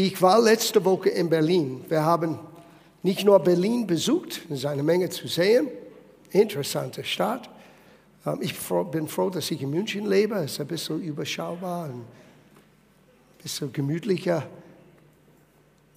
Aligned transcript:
Ich 0.00 0.22
war 0.22 0.40
letzte 0.40 0.84
Woche 0.84 1.08
in 1.08 1.28
Berlin. 1.28 1.84
Wir 1.88 2.04
haben 2.04 2.38
nicht 3.02 3.24
nur 3.24 3.40
Berlin 3.40 3.84
besucht, 3.84 4.42
es 4.48 4.60
ist 4.60 4.64
eine 4.64 4.84
Menge 4.84 5.10
zu 5.10 5.26
sehen, 5.26 5.66
interessante 6.30 7.02
Stadt. 7.02 7.50
Ähm, 8.24 8.38
ich 8.40 8.54
bin 8.92 9.08
froh, 9.08 9.28
dass 9.28 9.50
ich 9.50 9.60
in 9.60 9.70
München 9.70 10.06
lebe, 10.06 10.36
es 10.36 10.52
ist 10.52 10.60
ein 10.60 10.68
bisschen 10.68 11.02
überschaubar, 11.02 11.86
ein 11.86 12.04
bisschen 13.42 13.72
gemütlicher. 13.72 14.46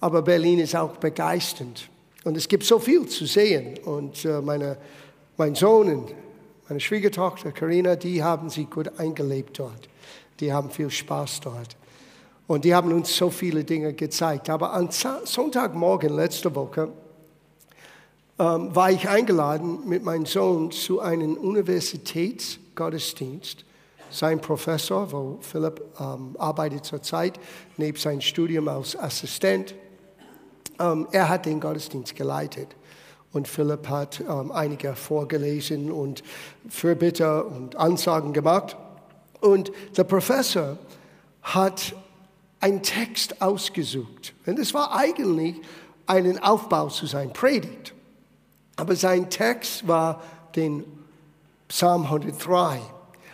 Aber 0.00 0.22
Berlin 0.22 0.58
ist 0.58 0.74
auch 0.74 0.96
begeisternd 0.96 1.88
und 2.24 2.36
es 2.36 2.48
gibt 2.48 2.64
so 2.64 2.80
viel 2.80 3.06
zu 3.06 3.24
sehen. 3.24 3.78
Und 3.84 4.24
äh, 4.24 4.40
meine, 4.40 4.78
mein 5.36 5.54
Sohn 5.54 5.94
und 5.94 6.14
meine 6.68 6.80
Schwiegertochter 6.80 7.52
Karina, 7.52 7.94
die 7.94 8.20
haben 8.20 8.50
sich 8.50 8.68
gut 8.68 8.98
eingelebt 8.98 9.60
dort. 9.60 9.88
Die 10.40 10.52
haben 10.52 10.70
viel 10.70 10.90
Spaß 10.90 11.38
dort. 11.42 11.76
Und 12.46 12.64
die 12.64 12.72
haben 12.74 12.92
uns 12.92 13.16
so 13.16 13.30
viele 13.30 13.64
Dinge 13.64 13.94
gezeigt. 13.94 14.50
Aber 14.50 14.74
am 14.74 14.90
Sonntagmorgen 14.90 16.14
letzte 16.14 16.54
Woche 16.54 16.90
ähm, 18.38 18.74
war 18.74 18.90
ich 18.90 19.08
eingeladen 19.08 19.80
mit 19.86 20.04
meinem 20.04 20.26
Sohn 20.26 20.70
zu 20.70 21.00
einem 21.00 21.32
Universitätsgottesdienst. 21.34 23.64
Sein 24.10 24.40
Professor, 24.40 25.12
wo 25.12 25.38
Philipp 25.40 25.82
ähm, 25.98 26.36
arbeitet 26.38 26.84
zurzeit, 26.84 27.40
neben 27.76 27.96
seinem 27.96 28.20
Studium 28.20 28.68
als 28.68 28.96
Assistent, 28.98 29.74
ähm, 30.78 31.08
er 31.12 31.28
hat 31.28 31.46
den 31.46 31.60
Gottesdienst 31.60 32.16
geleitet. 32.16 32.68
Und 33.32 33.48
Philipp 33.48 33.88
hat 33.88 34.20
ähm, 34.20 34.52
einige 34.52 34.94
vorgelesen 34.94 35.90
und 35.90 36.22
Fürbitte 36.68 37.44
und 37.44 37.76
Ansagen 37.76 38.32
gemacht. 38.32 38.76
Und 39.40 39.72
der 39.96 40.04
Professor 40.04 40.76
hat 41.40 41.94
einen 42.62 42.82
Text 42.82 43.42
ausgesucht. 43.42 44.32
Und 44.46 44.58
es 44.58 44.72
war 44.72 44.94
eigentlich 44.94 45.56
ein 46.06 46.38
Aufbau 46.42 46.88
zu 46.88 47.06
sein 47.06 47.32
Predigt. 47.32 47.92
Aber 48.76 48.96
sein 48.96 49.28
Text 49.28 49.86
war 49.86 50.22
den 50.54 50.84
Psalm 51.68 52.04
103. 52.04 52.80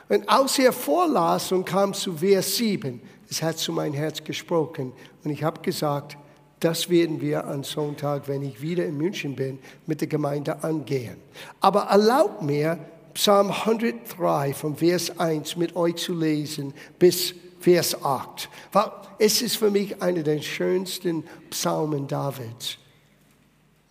Und 0.08 0.28
als 0.28 0.58
er 0.58 0.72
vorlas 0.72 1.52
und 1.52 1.66
kam 1.66 1.92
zu 1.92 2.14
Vers 2.14 2.56
7, 2.56 3.00
es 3.30 3.42
hat 3.42 3.58
zu 3.58 3.72
meinem 3.72 3.92
Herz 3.92 4.24
gesprochen. 4.24 4.92
Und 5.22 5.30
ich 5.30 5.44
habe 5.44 5.60
gesagt, 5.60 6.16
das 6.60 6.88
werden 6.88 7.20
wir 7.20 7.46
am 7.46 7.62
Sonntag, 7.62 8.26
wenn 8.28 8.42
ich 8.42 8.62
wieder 8.62 8.86
in 8.86 8.96
München 8.96 9.36
bin, 9.36 9.58
mit 9.86 10.00
der 10.00 10.08
Gemeinde 10.08 10.64
angehen. 10.64 11.18
Aber 11.60 11.82
erlaubt 11.82 12.42
mir, 12.42 12.78
Psalm 13.12 13.50
103 13.50 14.54
von 14.54 14.76
Vers 14.76 15.18
1 15.18 15.56
mit 15.56 15.76
euch 15.76 15.96
zu 15.96 16.14
lesen 16.14 16.72
bis 16.98 17.34
Vers 17.60 18.02
8. 18.02 18.48
Weil 18.72 18.90
es 19.18 19.42
ist 19.42 19.56
für 19.56 19.70
mich 19.70 20.00
einer 20.00 20.22
der 20.22 20.40
schönsten 20.40 21.24
Psalmen 21.50 22.06
Davids, 22.06 22.78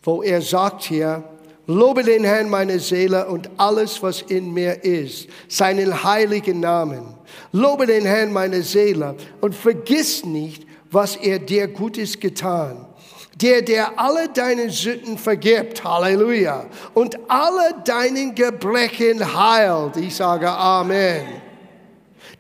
wo 0.04 0.24
er 0.24 0.42
sagt 0.42 0.84
hier, 0.84 1.24
Lobe 1.70 2.02
den 2.02 2.24
Herrn 2.24 2.50
meine 2.50 2.80
Seele 2.80 3.28
und 3.28 3.50
alles, 3.58 4.02
was 4.02 4.22
in 4.22 4.54
mir 4.54 4.86
ist, 4.86 5.28
seinen 5.50 6.02
heiligen 6.02 6.62
Namen. 6.62 7.04
Lobe 7.52 7.86
den 7.86 8.06
Herrn 8.06 8.32
meine 8.32 8.64
Seele 8.64 9.16
und 9.42 9.54
vergiss 9.54 10.24
nicht, 10.24 10.66
was 10.90 11.18
er 11.18 11.40
dir 11.40 11.68
Gutes 11.68 12.18
getan. 12.18 12.86
Der, 13.42 13.62
der 13.62 14.00
alle 14.00 14.30
deine 14.30 14.70
Sünden 14.70 15.18
vergibt, 15.18 15.84
Halleluja, 15.84 16.68
und 16.94 17.20
alle 17.28 17.84
deinen 17.84 18.34
Gebrechen 18.34 19.20
heilt. 19.38 19.98
Ich 19.98 20.16
sage 20.16 20.50
Amen 20.50 21.47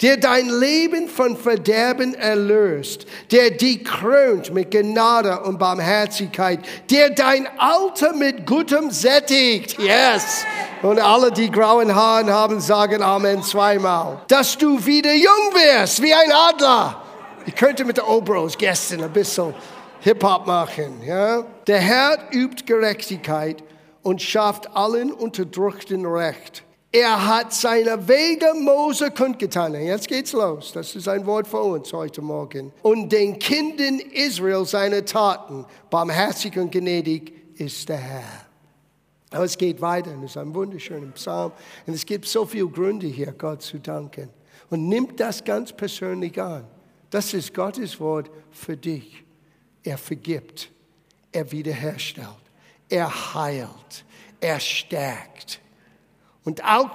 der 0.02 0.18
dein 0.18 0.50
Leben 0.50 1.08
von 1.08 1.36
Verderben 1.36 2.14
erlöst, 2.14 3.06
der 3.32 3.52
dich 3.52 3.84
krönt 3.84 4.54
mit 4.54 4.72
Gnade 4.72 5.42
und 5.42 5.58
Barmherzigkeit, 5.58 6.60
der 6.92 7.10
dein 7.10 7.48
Alter 7.58 8.14
mit 8.14 8.46
Gutem 8.46 8.92
sättigt. 8.92 9.80
Yes. 9.80 10.46
Und 10.84 11.00
alle, 11.00 11.32
die 11.32 11.50
grauen 11.50 11.94
Haaren 11.96 12.30
haben, 12.30 12.60
sagen 12.60 13.02
Amen 13.02 13.42
zweimal. 13.42 14.22
Dass 14.28 14.58
du 14.58 14.86
wieder 14.86 15.14
jung 15.14 15.54
wirst, 15.54 16.02
wie 16.02 16.14
ein 16.14 16.32
Adler. 16.32 17.02
Ich 17.48 17.56
könnte 17.56 17.84
mit 17.86 17.98
der 17.98 18.08
Obros 18.08 18.58
gestern 18.58 19.04
ein 19.04 19.12
bisschen 19.12 19.56
Hip-Hop 20.02 20.46
machen. 20.46 21.02
Ja? 21.04 21.44
Der 21.66 21.80
Herr 21.80 22.20
übt 22.32 22.66
Gerechtigkeit 22.66 23.64
und 24.04 24.22
schafft 24.22 24.76
allen 24.76 25.12
Unterdrückten 25.12 26.06
Recht. 26.06 26.64
Er 26.92 27.28
hat 27.28 27.54
seine 27.54 28.08
Wege 28.08 28.54
Mose 28.54 29.12
kundgetan. 29.12 29.74
Jetzt 29.74 30.08
geht's 30.08 30.32
los. 30.32 30.72
Das 30.72 30.96
ist 30.96 31.08
ein 31.08 31.26
Wort 31.26 31.48
für 31.48 31.62
uns 31.62 31.92
heute 31.92 32.22
Morgen. 32.22 32.72
Und 32.82 33.12
den 33.12 33.38
Kindern 33.40 34.00
Israel 34.00 34.66
seine 34.66 35.04
Taten. 35.04 35.66
Barmherzig 35.90 36.58
und 36.58 36.72
gnädig 36.72 37.34
ist 37.60 37.90
der 37.90 37.98
Herr. 37.98 38.46
Aber 39.32 39.44
es 39.44 39.58
geht 39.58 39.82
weiter. 39.82 40.12
Es 40.24 40.32
ist 40.32 40.38
ein 40.38 40.56
wunderschöner 40.56 41.12
Psalm. 41.12 41.52
Und 41.86 41.94
es 41.94 42.06
gibt 42.06 42.26
so 42.26 42.46
viele 42.46 42.68
Gründe 42.68 43.08
hier, 43.08 43.34
Gott 43.34 43.62
zu 43.62 43.80
danken. 43.80 44.30
Und 44.70 44.88
nimmt 44.88 45.20
das 45.20 45.44
ganz 45.44 45.74
persönlich 45.74 46.42
an. 46.42 46.66
Das 47.10 47.34
ist 47.34 47.54
Gottes 47.54 48.00
Wort 48.00 48.32
für 48.52 48.78
dich. 48.78 49.26
Er 49.84 49.98
vergibt. 49.98 50.70
Er 51.34 51.52
wiederherstellt. 51.52 52.28
Er 52.88 53.34
heilt. 53.34 54.06
Er 54.40 54.60
stärkt. 54.62 55.60
Und 56.48 56.64
auch 56.64 56.92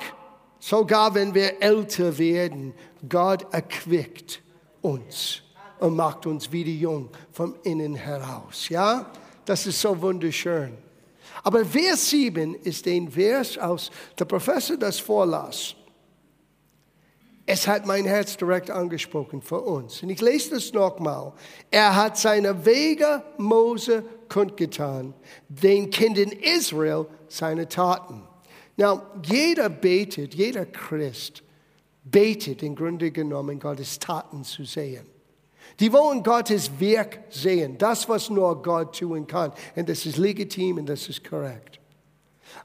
sogar 0.58 1.14
wenn 1.14 1.34
wir 1.34 1.60
älter 1.60 2.16
werden, 2.16 2.72
Gott 3.06 3.44
erquickt 3.52 4.40
uns 4.80 5.42
und 5.78 5.94
macht 5.94 6.24
uns 6.24 6.50
wieder 6.50 6.70
jung 6.70 7.10
vom 7.32 7.56
Innen 7.62 7.94
heraus. 7.94 8.70
Ja, 8.70 9.12
das 9.44 9.66
ist 9.66 9.78
so 9.78 10.00
wunderschön. 10.00 10.78
Aber 11.42 11.66
Vers 11.66 12.08
7 12.08 12.54
ist 12.62 12.86
ein 12.86 13.10
Vers 13.10 13.58
aus 13.58 13.90
der 14.18 14.24
Professor 14.24 14.78
das 14.78 14.98
vorlas. 14.98 15.74
Es 17.44 17.68
hat 17.68 17.84
mein 17.84 18.06
Herz 18.06 18.34
direkt 18.38 18.70
angesprochen 18.70 19.42
für 19.42 19.60
uns. 19.60 20.02
Und 20.02 20.08
ich 20.08 20.22
lese 20.22 20.54
das 20.54 20.72
nochmal. 20.72 21.34
Er 21.70 21.94
hat 21.94 22.16
seine 22.16 22.64
Wege 22.64 23.22
Mose 23.36 24.02
kundgetan, 24.30 25.12
den 25.50 25.90
Kindern 25.90 26.30
Israel 26.30 27.04
seine 27.28 27.68
Taten. 27.68 28.31
Now, 28.76 29.02
jeder 29.22 29.68
betet, 29.68 30.34
jeder 30.34 30.66
Christ 30.66 31.42
betet 32.04 32.62
im 32.62 32.74
Grunde 32.74 33.10
genommen, 33.10 33.60
Gottes 33.60 33.98
Taten 33.98 34.44
zu 34.44 34.64
sehen. 34.64 35.06
Die 35.78 35.92
wollen 35.92 36.22
Gottes 36.22 36.70
Werk 36.80 37.20
sehen, 37.30 37.78
das, 37.78 38.08
was 38.08 38.30
nur 38.30 38.60
Gott 38.62 38.98
tun 38.98 39.26
kann. 39.26 39.52
Und 39.74 39.88
das 39.88 40.04
ist 40.06 40.16
legitim 40.16 40.78
und 40.78 40.86
das 40.86 41.08
ist 41.08 41.24
korrekt. 41.24 41.80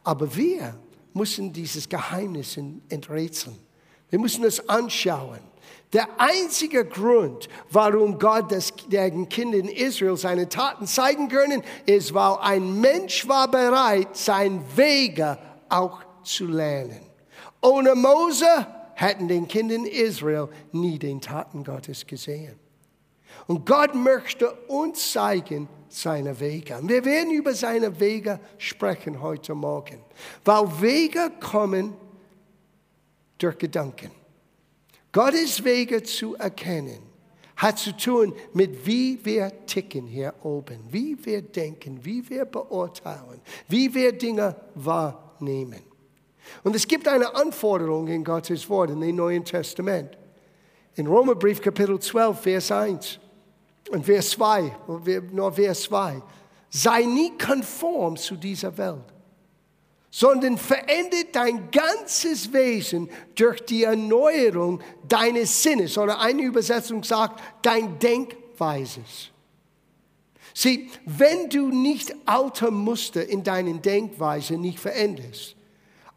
Aber 0.04 0.36
wir 0.36 0.78
müssen 1.14 1.54
dieses 1.54 1.88
Geheimnis 1.88 2.58
enträtseln. 2.90 3.58
Wir 4.10 4.20
müssen 4.20 4.44
es 4.44 4.68
anschauen. 4.70 5.40
Der 5.94 6.08
einzige 6.18 6.86
Grund, 6.86 7.48
warum 7.70 8.20
Gott 8.20 8.52
das, 8.52 8.74
den 8.88 9.30
Kindern 9.30 9.70
Israel 9.70 10.18
seine 10.18 10.50
Taten 10.50 10.86
zeigen 10.86 11.30
können, 11.30 11.64
ist, 11.86 12.14
weil 12.14 12.38
ein 12.42 12.82
Mensch 12.82 13.28
war 13.28 13.50
bereit, 13.50 14.16
sein 14.16 14.62
Wege 14.76 15.38
auch 15.70 16.02
zu 16.24 16.48
lernen. 16.48 17.02
Ohne 17.62 17.96
Mose 17.96 18.68
hätten 18.96 19.28
den 19.28 19.48
Kindern 19.48 19.86
Israel 19.86 20.50
nie 20.72 20.98
den 20.98 21.22
Taten 21.22 21.64
Gottes 21.64 22.06
gesehen. 22.06 22.60
Und 23.46 23.66
Gott 23.66 23.94
möchte 23.96 24.52
uns 24.68 25.12
zeigen 25.12 25.70
seine 25.90 26.40
Wege. 26.40 26.80
Wir 26.84 27.06
werden 27.06 27.32
über 27.32 27.54
seine 27.54 28.00
Wege 28.00 28.40
sprechen 28.58 29.22
heute 29.22 29.56
Morgen, 29.56 30.02
weil 30.44 30.82
Wege 30.82 31.32
kommen 31.40 31.94
durch 33.38 33.58
Gedanken. 33.58 34.12
Gottes 35.12 35.64
Wege 35.64 36.04
zu 36.04 36.36
erkennen 36.36 37.00
hat 37.56 37.80
zu 37.80 37.96
tun 37.96 38.34
mit, 38.54 38.86
wie 38.86 39.20
wir 39.24 39.66
ticken 39.66 40.06
hier 40.06 40.34
oben, 40.44 40.80
wie 40.92 41.18
wir 41.26 41.42
denken, 41.42 42.04
wie 42.04 42.28
wir 42.30 42.46
beurteilen, 42.46 43.42
wie 43.68 43.94
wir 43.94 44.12
Dinge 44.12 44.56
wahrnehmen. 44.76 45.27
Und 46.64 46.76
es 46.76 46.88
gibt 46.88 47.08
eine 47.08 47.36
Anforderung 47.36 48.08
in 48.08 48.24
Gottes 48.24 48.70
Wort 48.70 48.92
in 48.92 49.02
dem 49.02 49.16
Neuen 49.16 49.44
Testament. 49.44 50.18
In 50.96 51.08
Römerbrief 51.08 51.62
Kapitel 51.62 52.00
12, 52.00 52.40
Vers 52.40 52.72
1 52.72 53.20
und 53.92 54.06
Vers 54.06 54.32
2, 54.32 54.76
nur 55.32 55.52
Vers 55.52 55.84
2. 55.84 56.22
Sei 56.70 57.04
nie 57.04 57.38
konform 57.38 58.18
zu 58.18 58.36
dieser 58.36 58.78
Welt, 58.78 59.06
sondern 60.10 60.58
verändert 60.58 61.28
dein 61.34 61.70
ganzes 61.72 62.52
Wesen 62.52 63.10
durch 63.36 63.62
die 63.62 63.84
Erneuerung 63.84 64.82
deines 65.08 65.64
Sinnes. 65.64 65.98
Oder 65.98 66.20
eine 66.20 66.42
Übersetzung 66.42 67.04
sagt, 67.04 67.42
dein 67.62 68.00
Denkweises. 68.00 69.32
Sieh, 70.60 70.90
wenn 71.06 71.50
du 71.50 71.68
nicht 71.70 72.16
alte 72.26 72.72
Muster 72.72 73.30
in 73.30 73.44
deinen 73.44 73.80
Denkweise 73.80 74.58
nicht 74.58 74.80
veränderst, 74.80 75.56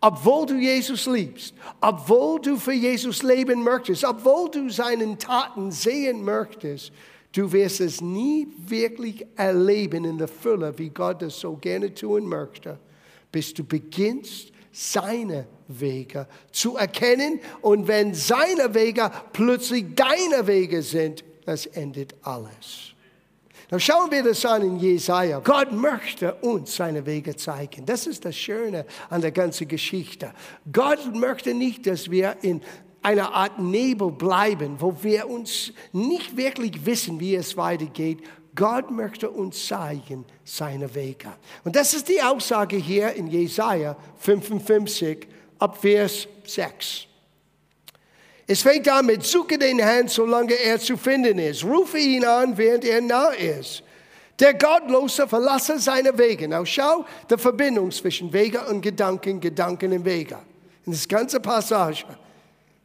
obwohl 0.00 0.46
du 0.46 0.54
Jesus 0.54 1.04
liebst, 1.04 1.52
obwohl 1.78 2.40
du 2.40 2.56
für 2.56 2.72
Jesus 2.72 3.22
leben 3.22 3.62
möchtest, 3.62 4.02
obwohl 4.02 4.50
du 4.50 4.70
seinen 4.70 5.18
Taten 5.18 5.70
sehen 5.70 6.24
möchtest, 6.24 6.90
Du 7.32 7.52
wirst 7.52 7.80
es 7.80 8.00
nie 8.00 8.48
wirklich 8.66 9.24
erleben 9.36 10.04
in 10.04 10.18
der 10.18 10.26
Fülle, 10.26 10.76
wie 10.78 10.88
Gott 10.88 11.22
das 11.22 11.38
so 11.38 11.54
gerne 11.54 11.94
tun 11.94 12.26
möchte, 12.26 12.76
bis 13.30 13.54
du 13.54 13.62
beginnst, 13.62 14.50
seine 14.72 15.46
Wege 15.68 16.26
zu 16.50 16.76
erkennen. 16.76 17.38
Und 17.60 17.86
wenn 17.86 18.14
seine 18.14 18.74
Wege 18.74 19.12
plötzlich 19.32 19.94
deine 19.94 20.44
Wege 20.48 20.82
sind, 20.82 21.22
das 21.44 21.66
endet 21.66 22.16
alles. 22.22 22.89
Dann 23.70 23.78
schauen 23.78 24.10
wir 24.10 24.24
das 24.24 24.44
an 24.44 24.62
in 24.62 24.80
Jesaja. 24.80 25.38
Gott 25.38 25.70
möchte 25.70 26.34
uns 26.34 26.74
seine 26.74 27.06
Wege 27.06 27.36
zeigen. 27.36 27.86
Das 27.86 28.08
ist 28.08 28.24
das 28.24 28.36
Schöne 28.36 28.84
an 29.08 29.20
der 29.20 29.30
ganzen 29.30 29.68
Geschichte. 29.68 30.32
Gott 30.72 31.14
möchte 31.14 31.54
nicht, 31.54 31.86
dass 31.86 32.10
wir 32.10 32.36
in 32.42 32.62
einer 33.00 33.32
Art 33.32 33.60
Nebel 33.60 34.10
bleiben, 34.10 34.74
wo 34.80 34.96
wir 35.02 35.30
uns 35.30 35.72
nicht 35.92 36.36
wirklich 36.36 36.84
wissen, 36.84 37.20
wie 37.20 37.36
es 37.36 37.56
weitergeht. 37.56 38.18
Gott 38.56 38.90
möchte 38.90 39.30
uns 39.30 39.68
zeigen 39.68 40.24
seine 40.42 40.92
Wege. 40.92 41.28
Und 41.62 41.76
das 41.76 41.94
ist 41.94 42.08
die 42.08 42.20
Aussage 42.20 42.76
hier 42.76 43.12
in 43.12 43.28
Jesaja 43.28 43.96
55 44.18 45.28
ab 45.60 45.80
Vers 45.80 46.26
6. 46.44 47.06
Es 48.52 48.62
fängt 48.62 48.88
an 48.88 49.06
mit, 49.06 49.22
suche 49.22 49.56
den 49.56 49.78
Herrn, 49.78 50.08
solange 50.08 50.54
er 50.54 50.80
zu 50.80 50.96
finden 50.96 51.38
ist. 51.38 51.62
Rufe 51.62 51.98
ihn 51.98 52.24
an, 52.24 52.58
während 52.58 52.84
er 52.84 53.00
nah 53.00 53.28
ist. 53.28 53.84
Der 54.40 54.54
Gottlose 54.54 55.28
verlasse 55.28 55.78
seine 55.78 56.18
Wege. 56.18 56.48
Now 56.48 56.64
schau 56.66 57.04
die 57.30 57.38
Verbindung 57.38 57.92
zwischen 57.92 58.32
Wege 58.32 58.60
und 58.66 58.80
Gedanken, 58.80 59.40
Gedanken 59.40 59.92
und 59.92 60.04
Wege. 60.04 60.36
In 60.84 60.90
das 60.90 61.06
ganze 61.06 61.38
Passage. 61.38 62.04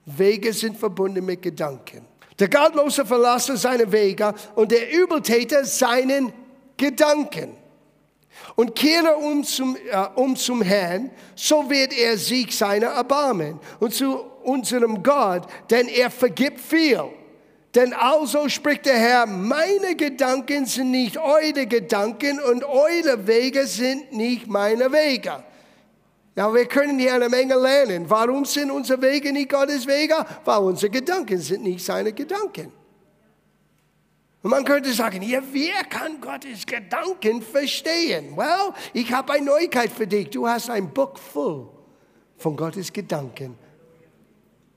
Wege 0.05 0.53
sind 0.53 0.77
verbunden 0.77 1.25
mit 1.25 1.41
Gedanken. 1.41 2.05
Der 2.37 2.47
Gottlose 2.47 3.03
verlasse 3.03 3.57
seine 3.57 3.91
Wege 3.91 4.35
und 4.53 4.71
der 4.71 4.93
Übeltäter 4.93 5.65
seinen 5.65 6.31
Gedanken 6.77 7.57
und 8.55 8.75
kehre 8.75 9.15
um 9.15 9.43
zum, 9.43 9.75
äh, 9.75 9.97
um 10.13 10.35
zum 10.35 10.61
Herrn, 10.61 11.09
so 11.33 11.67
wird 11.67 11.97
er 11.97 12.19
sich 12.19 12.55
seiner 12.55 12.89
erbarmen 12.89 13.59
und 13.79 13.95
zu 13.95 14.34
unserem 14.45 15.03
Gott, 15.03 15.47
denn 15.69 15.87
er 15.87 16.09
vergibt 16.09 16.59
viel. 16.59 17.03
Denn 17.75 17.93
also 17.93 18.47
spricht 18.47 18.85
der 18.85 18.97
Herr, 18.97 19.25
meine 19.25 19.95
Gedanken 19.95 20.65
sind 20.65 20.91
nicht 20.91 21.17
eure 21.17 21.67
Gedanken 21.67 22.39
und 22.39 22.63
eure 22.63 23.27
Wege 23.27 23.67
sind 23.67 24.13
nicht 24.13 24.47
meine 24.47 24.91
Wege. 24.93 25.43
Ja, 26.37 26.53
wir 26.53 26.65
können 26.65 26.99
hier 26.99 27.15
eine 27.15 27.29
Menge 27.29 27.55
lernen. 27.55 28.09
Warum 28.09 28.45
sind 28.45 28.71
unsere 28.71 29.01
Wege 29.01 29.31
nicht 29.31 29.49
Gottes 29.49 29.87
Wege? 29.87 30.25
Weil 30.43 30.59
unsere 30.59 30.89
Gedanken 30.89 31.39
sind 31.39 31.63
nicht 31.63 31.83
seine 31.83 32.13
Gedanken. 32.13 32.71
Und 34.41 34.51
man 34.51 34.63
könnte 34.63 34.93
sagen, 34.93 35.21
ja, 35.21 35.41
wer 35.51 35.83
kann 35.85 36.21
Gottes 36.21 36.65
Gedanken 36.65 37.41
verstehen? 37.41 38.37
Well, 38.37 38.73
ich 38.93 39.11
habe 39.11 39.33
eine 39.33 39.45
Neuigkeit 39.45 39.89
für 39.89 40.05
dich. 40.05 40.29
Du 40.29 40.47
hast 40.47 40.69
ein 40.69 40.93
Buch 40.93 41.17
voll 41.17 41.67
von 42.37 42.55
Gottes 42.55 42.93
Gedanken. 42.93 43.57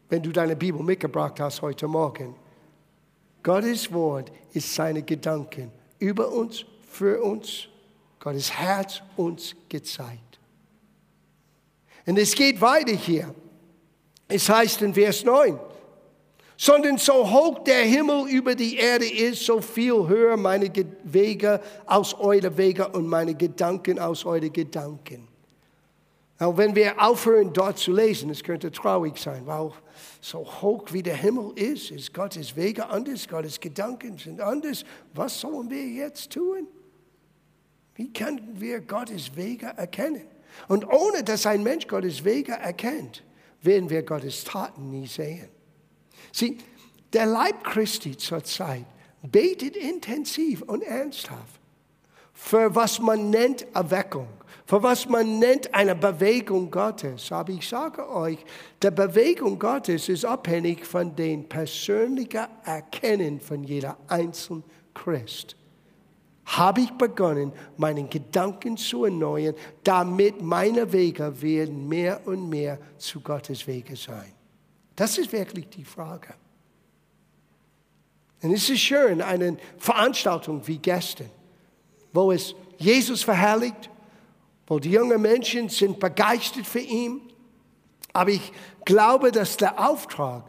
Wenn 0.08 0.22
du 0.22 0.30
deine 0.32 0.56
Bibel 0.56 0.82
mitgebracht 0.82 1.38
hast 1.40 1.60
heute 1.62 1.86
Morgen. 1.86 2.34
Gottes 3.42 3.92
Wort 3.92 4.32
ist 4.52 4.74
seine 4.74 5.02
Gedanken 5.02 5.70
über 5.98 6.30
uns, 6.32 6.64
für 6.90 7.22
uns. 7.22 7.68
Gottes 8.18 8.52
Herz 8.52 9.02
uns 9.16 9.54
gezeigt. 9.68 10.40
Und 12.06 12.18
es 12.18 12.34
geht 12.34 12.60
weiter 12.60 12.94
hier. 12.94 13.34
Es 14.26 14.48
heißt 14.48 14.82
in 14.82 14.92
Vers 14.92 15.24
9, 15.24 15.58
sondern 16.56 16.98
so 16.98 17.30
hoch 17.30 17.62
der 17.64 17.84
Himmel 17.84 18.28
über 18.28 18.54
die 18.54 18.76
Erde 18.76 19.08
ist, 19.08 19.44
so 19.44 19.60
viel 19.60 20.06
höher 20.08 20.36
meine 20.36 20.70
Wege 21.04 21.60
aus 21.86 22.14
euren 22.14 22.56
Wege 22.56 22.88
und 22.88 23.06
meine 23.06 23.34
Gedanken 23.34 23.98
aus 23.98 24.24
euren 24.24 24.52
Gedanken. 24.52 25.28
Now, 26.40 26.56
wenn 26.56 26.76
wir 26.76 27.02
aufhören, 27.02 27.52
dort 27.52 27.78
zu 27.78 27.92
lesen, 27.92 28.30
es 28.30 28.44
könnte 28.44 28.70
traurig 28.70 29.18
sein, 29.18 29.46
weil 29.46 29.72
so 30.20 30.38
hoch 30.38 30.84
wie 30.92 31.02
der 31.02 31.16
Himmel 31.16 31.52
ist, 31.56 31.90
ist 31.90 32.14
Gottes 32.14 32.54
Wege 32.54 32.88
anders, 32.88 33.26
Gottes 33.26 33.58
Gedanken 33.58 34.18
sind 34.18 34.40
anders. 34.40 34.84
Was 35.14 35.40
sollen 35.40 35.68
wir 35.68 35.84
jetzt 35.84 36.30
tun? 36.32 36.68
Wie 37.96 38.12
können 38.12 38.60
wir 38.60 38.80
Gottes 38.80 39.34
Wege 39.34 39.72
erkennen? 39.76 40.26
Und 40.68 40.86
ohne 40.86 41.24
dass 41.24 41.44
ein 41.44 41.64
Mensch 41.64 41.88
Gottes 41.88 42.24
Wege 42.24 42.52
erkennt, 42.52 43.24
werden 43.62 43.90
wir 43.90 44.04
Gottes 44.04 44.44
Taten 44.44 44.90
nie 44.90 45.08
sehen. 45.08 45.48
Sieh, 46.32 46.58
der 47.12 47.26
Leib 47.26 47.64
Christi 47.64 48.16
zur 48.16 48.44
Zeit 48.44 48.84
betet 49.22 49.76
intensiv 49.76 50.62
und 50.62 50.84
ernsthaft 50.84 51.58
für 52.38 52.72
was 52.72 53.00
man 53.00 53.30
nennt 53.30 53.66
Erweckung, 53.74 54.28
für 54.68 54.82
was 54.82 55.08
man 55.08 55.38
nennt 55.38 55.74
eine 55.74 55.94
Bewegung 55.94 56.70
Gottes. 56.70 57.32
Aber 57.32 57.50
ich 57.50 57.66
sage 57.66 58.06
euch, 58.06 58.36
die 58.82 58.90
Bewegung 58.90 59.58
Gottes 59.58 60.10
ist 60.10 60.26
abhängig 60.26 60.84
von 60.84 61.16
dem 61.16 61.48
persönlichen 61.48 62.46
Erkennen 62.66 63.40
von 63.40 63.64
jeder 63.64 63.96
einzelnen 64.08 64.62
Christ. 64.92 65.56
Habe 66.44 66.82
ich 66.82 66.90
begonnen, 66.90 67.50
meinen 67.78 68.10
Gedanken 68.10 68.76
zu 68.76 69.06
erneuern, 69.06 69.54
damit 69.84 70.42
meine 70.42 70.92
Wege 70.92 71.40
werden 71.40 71.88
mehr 71.88 72.20
und 72.26 72.50
mehr 72.50 72.78
zu 72.98 73.20
Gottes 73.22 73.66
Wege 73.66 73.96
sein. 73.96 74.34
Das 74.94 75.16
ist 75.16 75.32
wirklich 75.32 75.70
die 75.70 75.84
Frage. 75.84 76.34
Und 78.42 78.52
es 78.52 78.68
ist 78.68 78.80
schön, 78.80 79.22
eine 79.22 79.56
Veranstaltung 79.78 80.60
wie 80.66 80.76
gestern, 80.76 81.30
wo 82.12 82.32
es 82.32 82.54
Jesus 82.76 83.22
verherrlicht, 83.22 83.88
wo 84.68 84.78
die 84.78 84.90
jungen 84.90 85.20
Menschen 85.20 85.68
sind 85.68 85.98
begeistert 85.98 86.66
für 86.66 86.78
ihn. 86.78 87.22
Aber 88.12 88.30
ich 88.30 88.52
glaube, 88.84 89.32
dass 89.32 89.56
der 89.56 89.88
Auftrag 89.88 90.44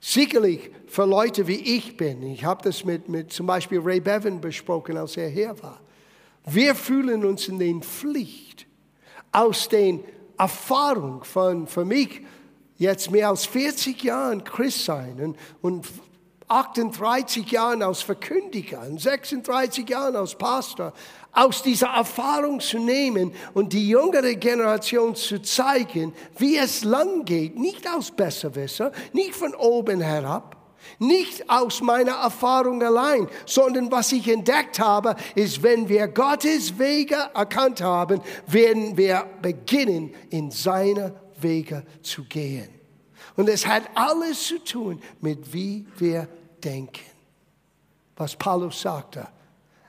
sicherlich 0.00 0.70
für 0.86 1.06
Leute 1.06 1.46
wie 1.46 1.76
ich 1.76 1.96
bin, 1.96 2.22
ich 2.22 2.44
habe 2.44 2.62
das 2.62 2.84
mit, 2.84 3.08
mit 3.08 3.32
zum 3.32 3.46
Beispiel 3.46 3.80
Ray 3.80 4.00
Bevan 4.00 4.40
besprochen, 4.40 4.96
als 4.96 5.16
er 5.16 5.28
hier 5.28 5.60
war. 5.62 5.80
Wir 6.46 6.74
fühlen 6.74 7.24
uns 7.24 7.48
in 7.48 7.58
den 7.58 7.82
Pflicht, 7.82 8.66
aus 9.32 9.68
den 9.68 10.04
Erfahrungen 10.36 11.24
von, 11.24 11.66
für 11.66 11.84
mich, 11.84 12.20
jetzt 12.76 13.10
mehr 13.10 13.30
als 13.30 13.46
40 13.46 14.02
Jahren 14.02 14.44
Christ 14.44 14.84
sein 14.84 15.20
und, 15.20 15.36
und 15.62 15.86
38 16.48 17.50
Jahren 17.50 17.82
als 17.82 18.02
Verkündiger 18.02 18.82
und 18.82 19.00
36 19.00 19.88
Jahren 19.88 20.16
als 20.16 20.34
Pastor, 20.34 20.92
aus 21.32 21.62
dieser 21.62 21.88
Erfahrung 21.88 22.60
zu 22.60 22.78
nehmen 22.78 23.32
und 23.54 23.72
die 23.72 23.88
jüngere 23.88 24.34
Generation 24.34 25.14
zu 25.14 25.42
zeigen, 25.42 26.14
wie 26.38 26.56
es 26.56 26.84
lang 26.84 27.24
geht, 27.24 27.58
nicht 27.58 27.88
aus 27.88 28.10
Besserwisser, 28.10 28.92
nicht 29.12 29.34
von 29.34 29.54
oben 29.54 30.00
herab, 30.00 30.56
nicht 30.98 31.48
aus 31.50 31.80
meiner 31.80 32.16
Erfahrung 32.16 32.82
allein, 32.82 33.28
sondern 33.46 33.90
was 33.90 34.12
ich 34.12 34.28
entdeckt 34.28 34.78
habe, 34.78 35.16
ist, 35.34 35.62
wenn 35.62 35.88
wir 35.88 36.08
Gottes 36.08 36.78
Wege 36.78 37.16
erkannt 37.34 37.80
haben, 37.80 38.20
werden 38.46 38.96
wir 38.96 39.26
beginnen, 39.42 40.14
in 40.30 40.50
seine 40.50 41.14
Wege 41.40 41.84
zu 42.02 42.24
gehen. 42.24 42.83
Und 43.36 43.48
es 43.48 43.66
hat 43.66 43.82
alles 43.94 44.46
zu 44.46 44.58
tun 44.58 45.02
mit 45.20 45.52
wie 45.52 45.86
wir 45.98 46.28
denken. 46.62 47.00
Was 48.16 48.36
Paulus 48.36 48.80
sagte. 48.80 49.26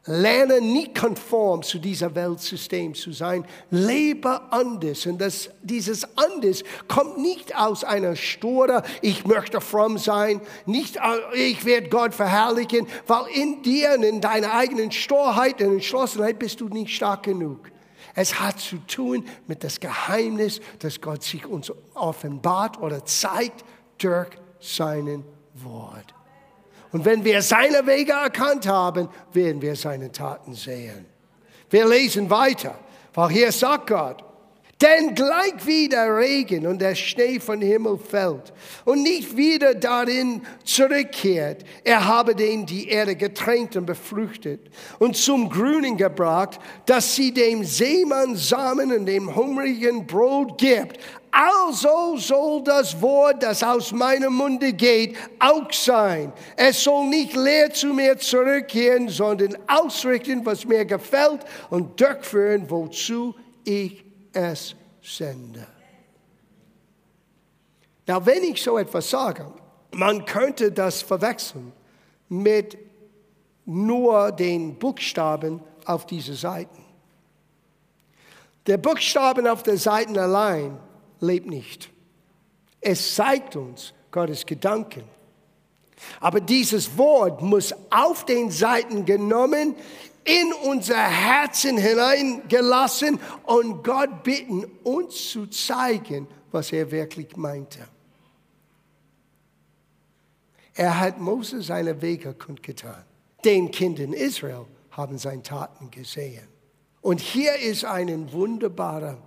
Lerne 0.08 0.62
nicht 0.62 0.94
konform 0.94 1.64
zu 1.64 1.80
dieser 1.80 2.14
Weltsystem 2.14 2.94
zu 2.94 3.12
sein. 3.12 3.44
Lebe 3.72 4.40
anders. 4.52 5.08
Und 5.08 5.20
das, 5.20 5.50
dieses 5.64 6.06
anders 6.16 6.64
kommt 6.88 7.18
nicht 7.18 7.56
aus 7.58 7.84
einer 7.84 8.16
Sture, 8.16 8.84
ich 9.02 9.26
möchte 9.26 9.62
fromm 9.62 9.98
sein, 9.98 10.42
nicht, 10.68 11.00
ich 11.34 11.66
werde 11.66 11.90
Gott 11.90 12.14
verherrlichen, 12.14 12.86
weil 13.08 13.26
in 13.34 13.64
dir 13.64 13.96
und 13.98 14.04
in 14.04 14.22
deiner 14.22 14.54
eigenen 14.54 14.92
Sturheit 14.92 15.60
und 15.62 15.74
Entschlossenheit 15.74 16.38
bist 16.38 16.62
du 16.62 16.70
nicht 16.70 16.94
stark 16.94 17.24
genug. 17.24 17.72
Es 18.16 18.40
hat 18.40 18.60
zu 18.60 18.78
tun 18.88 19.28
mit 19.46 19.64
das 19.64 19.80
Geheimnis, 19.80 20.62
das 20.80 21.02
Gott 21.02 21.22
sich 21.22 21.46
uns 21.46 21.72
offenbart 21.94 22.80
oder 22.80 23.04
zeigt 23.06 23.66
durch 23.98 24.30
seinen 24.60 25.26
Wort. 25.54 26.14
Und 26.94 27.04
wenn 27.04 27.26
wir 27.26 27.42
seine 27.42 27.86
Wege 27.86 28.14
erkannt 28.14 28.68
haben, 28.68 29.10
werden 29.34 29.62
wir 29.62 29.76
seine 29.76 30.14
Taten 30.14 30.54
sehen. 30.54 31.06
Wir 31.70 31.86
lesen 31.88 32.30
weiter, 32.30 32.76
weil 33.14 33.30
hier 33.30 33.52
sagt 33.52 33.88
Gott, 33.88 34.24
denn 34.82 35.16
gleich 35.16 35.66
wie 35.66 35.88
der 35.88 36.18
Regen 36.18 36.68
und 36.68 36.80
der 36.80 36.96
Schnee 36.96 37.40
vom 37.40 37.62
Himmel 37.62 37.98
fällt 37.98 38.52
und 38.84 39.04
nicht 39.04 39.38
wieder 39.38 39.74
darin 39.74 40.42
zurückkehrt, 40.66 41.64
er 41.86 42.06
habe 42.06 42.36
den 42.36 42.66
die 42.66 42.90
Erde 42.90 43.16
getränkt 43.16 43.78
und 43.78 43.86
befruchtet 43.86 44.60
und 45.00 45.16
zum 45.16 45.50
Grünen 45.50 45.96
gebracht, 45.96 46.60
dass 46.86 47.16
sie 47.16 47.34
dem 47.34 47.64
Seemann 47.64 48.36
Samen 48.36 48.92
und 48.92 49.06
dem 49.06 49.34
hungrigen 49.34 50.06
Brot 50.06 50.58
gibt. 50.58 51.00
Also 51.32 52.16
soll 52.18 52.64
das 52.64 53.02
Wort, 53.02 53.44
das 53.44 53.62
aus 53.64 53.92
meinem 53.92 54.34
Munde 54.34 54.72
geht, 54.72 55.18
auch 55.40 55.72
sein. 55.72 56.32
Es 56.56 56.84
soll 56.84 57.08
nicht 57.08 57.36
leer 57.36 57.72
zu 57.74 57.88
mir 57.88 58.18
zurückkehren, 58.18 59.10
sondern 59.10 59.58
ausrichten, 59.68 60.46
was 60.46 60.66
mir 60.66 60.86
gefällt 60.86 61.42
und 61.70 62.00
durchführen, 62.00 62.70
wozu 62.70 63.36
ich 63.66 64.05
es 64.36 64.76
sende. 65.02 65.66
Na, 68.08 68.24
wenn 68.26 68.44
ich 68.44 68.62
so 68.62 68.78
etwas 68.78 69.10
sage, 69.10 69.52
man 69.92 70.26
könnte 70.26 70.72
das 70.72 71.02
verwechseln 71.02 71.72
mit 72.30 72.78
nur 73.66 74.32
den 74.32 74.78
Buchstaben 74.78 75.62
auf 75.86 76.06
diese 76.06 76.36
Seiten. 76.36 76.84
Der 78.68 78.78
Buchstaben 78.78 79.48
auf 79.48 79.64
der 79.64 79.78
Seiten 79.78 80.18
allein 80.18 80.78
lebt 81.20 81.48
nicht. 81.48 81.90
Es 82.82 83.16
zeigt 83.16 83.56
uns 83.56 83.94
Gottes 84.12 84.46
Gedanken. 84.46 85.04
Aber 86.20 86.42
dieses 86.42 86.98
Wort 86.98 87.42
muss 87.42 87.74
auf 87.90 88.26
den 88.26 88.52
Seiten 88.52 89.06
genommen, 89.06 89.76
in 90.26 90.54
unser 90.54 91.02
Herzen 91.02 91.78
hineingelassen 91.78 93.20
und 93.44 93.84
Gott 93.84 94.24
bitten, 94.24 94.66
uns 94.84 95.30
zu 95.30 95.48
zeigen, 95.48 96.28
was 96.52 96.72
er 96.72 96.90
wirklich 96.92 97.38
meinte. 97.38 97.88
Er 100.74 101.00
hat 101.00 101.20
Mose 101.20 101.62
seine 101.62 102.02
Wege 102.02 102.34
kundgetan. 102.34 103.04
Den 103.46 103.72
Kindern 103.72 104.14
Israel 104.14 104.66
haben 104.92 105.18
seine 105.18 105.44
Taten 105.44 105.90
gesehen. 105.92 106.48
Und 107.02 107.22
hier 107.22 107.56
ist 107.56 107.86
ein 107.86 108.32
wunderbarer 108.32 109.18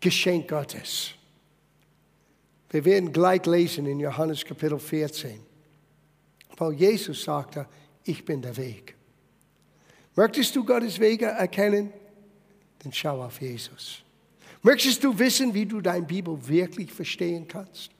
Geschenk 0.00 0.48
Gottes. 0.48 1.10
Wir 2.70 2.84
werden 2.84 3.12
gleich 3.12 3.44
lesen 3.46 3.86
in 3.86 4.00
Johannes 4.00 4.44
Kapitel 4.44 4.78
14, 4.78 5.40
weil 6.56 6.72
Jesus 6.72 7.24
sagte, 7.24 7.66
ich 8.04 8.24
bin 8.24 8.42
der 8.42 8.56
Weg. 8.56 8.95
Möchtest 10.16 10.56
du 10.56 10.64
Gottes 10.64 10.98
Wege 10.98 11.26
erkennen? 11.26 11.92
Dann 12.80 12.92
schau 12.92 13.22
auf 13.22 13.40
Jesus. 13.40 13.98
Möchtest 14.62 15.04
du 15.04 15.16
wissen, 15.18 15.54
wie 15.54 15.66
du 15.66 15.80
deine 15.80 16.04
Bibel 16.04 16.36
wirklich 16.48 16.90
verstehen 16.90 17.46
kannst? 17.46 17.90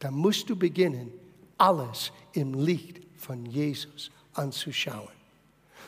Dann 0.00 0.14
musst 0.14 0.50
du 0.50 0.56
beginnen, 0.56 1.12
alles 1.56 2.12
im 2.32 2.54
Licht 2.54 3.00
von 3.16 3.46
Jesus 3.46 4.10
anzuschauen. 4.34 5.08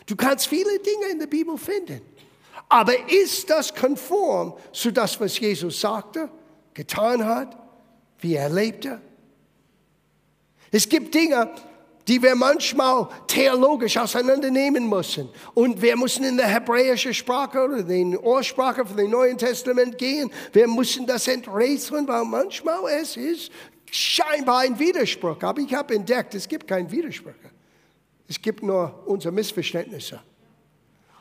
Du 0.07 0.17
kannst 0.17 0.47
viele 0.47 0.79
Dinge 0.79 1.12
in 1.12 1.19
der 1.19 1.26
Bibel 1.26 1.59
finden. 1.59 2.00
Aber 2.69 2.93
ist 3.11 3.50
das 3.50 3.75
konform 3.75 4.55
zu 4.73 4.93
das, 4.93 5.21
was 5.21 5.38
Jesus 5.38 5.81
sagte, 5.81 6.31
getan 6.73 7.25
hat, 7.25 7.57
wie 8.21 8.35
er 8.35 8.49
lebte? 8.49 9.00
Es 10.71 10.88
gibt 10.88 11.14
Dinge, 11.14 11.50
die 12.11 12.21
wir 12.21 12.35
manchmal 12.35 13.07
theologisch 13.29 13.97
auseinandernehmen 13.97 14.88
müssen. 14.88 15.29
Und 15.55 15.81
wir 15.81 15.97
müssen 15.97 16.25
in 16.25 16.38
der 16.38 16.49
hebräischen 16.49 17.14
Sprache 17.14 17.62
oder 17.62 17.85
den 17.85 18.19
Ursprache 18.19 18.85
von 18.85 18.97
dem 18.97 19.12
Neuen 19.12 19.38
Testament 19.38 19.97
gehen. 19.97 20.29
Wir 20.52 20.67
müssen 20.67 21.07
das 21.07 21.29
enträtseln, 21.29 22.09
weil 22.09 22.25
manchmal 22.25 22.81
es 23.00 23.17
ist 23.17 23.52
scheinbar 23.93 24.62
ein 24.62 24.76
Widerspruch. 24.76 25.40
Aber 25.40 25.61
ich 25.61 25.73
habe 25.73 25.95
entdeckt, 25.95 26.35
es 26.35 26.49
gibt 26.49 26.67
keinen 26.67 26.90
Widerspruch. 26.90 27.31
Es 28.26 28.43
gibt 28.43 28.64
nur 28.64 29.05
unsere 29.07 29.33
Missverständnisse. 29.33 30.19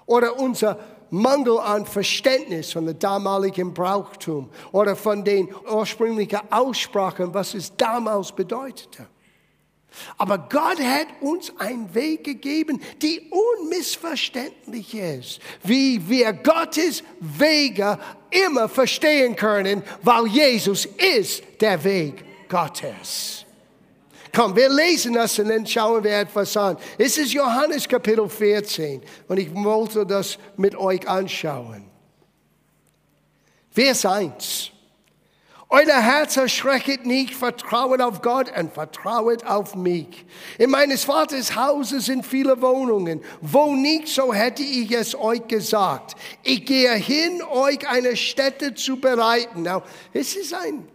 Oder 0.07 0.39
unser 0.39 0.79
Mangel 1.11 1.59
an 1.59 1.85
Verständnis 1.85 2.71
von 2.71 2.87
dem 2.87 2.97
damaligen 2.97 3.75
Brauchtum 3.75 4.49
oder 4.71 4.95
von 4.95 5.23
den 5.23 5.53
ursprünglichen 5.71 6.39
Aussprachen, 6.49 7.31
was 7.31 7.53
es 7.53 7.77
damals 7.77 8.31
bedeutete. 8.31 9.05
Aber 10.17 10.37
Gott 10.37 10.79
hat 10.79 11.07
uns 11.21 11.51
einen 11.57 11.93
Weg 11.93 12.23
gegeben, 12.23 12.81
die 13.01 13.29
unmissverständlich 13.29 14.93
ist, 14.93 15.39
wie 15.63 16.07
wir 16.07 16.33
Gottes 16.33 17.03
Wege 17.19 17.97
immer 18.29 18.69
verstehen 18.69 19.35
können, 19.35 19.83
weil 20.01 20.27
Jesus 20.27 20.87
ist 21.17 21.43
der 21.59 21.83
Weg 21.83 22.23
Gottes. 22.47 23.45
Komm, 24.33 24.55
wir 24.55 24.69
lesen 24.69 25.13
das 25.13 25.39
und 25.39 25.49
dann 25.49 25.65
schauen 25.65 26.03
wir 26.03 26.19
etwas 26.19 26.55
an. 26.55 26.77
Es 26.97 27.17
ist 27.17 27.33
Johannes 27.33 27.87
Kapitel 27.87 28.29
14 28.29 29.01
und 29.27 29.37
ich 29.37 29.53
wollte 29.55 30.05
das 30.05 30.37
mit 30.55 30.75
euch 30.75 31.07
anschauen. 31.07 31.89
Vers 33.71 34.05
1. 34.05 34.71
Euer 35.71 36.01
Herz 36.01 36.35
erschrecket 36.35 37.05
nicht, 37.05 37.35
vertrauet 37.35 38.01
auf 38.01 38.23
Gott 38.23 38.51
und 38.57 38.73
vertrauet 38.73 39.45
auf 39.45 39.75
mich. 39.75 40.25
In 40.57 40.71
meines 40.71 41.03
Vaters 41.03 41.55
Hause 41.55 42.01
sind 42.01 42.25
viele 42.25 42.59
Wohnungen. 42.59 43.21
Wo 43.39 43.75
nicht, 43.75 44.07
so 44.07 44.33
hätte 44.33 44.63
ich 44.63 44.91
es 44.91 45.13
euch 45.13 45.47
gesagt. 45.47 46.15
Ich 46.41 46.65
gehe 46.65 46.91
hin, 46.95 47.43
euch 47.43 47.87
eine 47.87 48.17
Stätte 48.17 48.73
zu 48.73 48.99
bereiten. 48.99 49.61
Now, 49.61 49.83
es 50.11 50.35
ist 50.35 50.55
ein, 50.55 50.87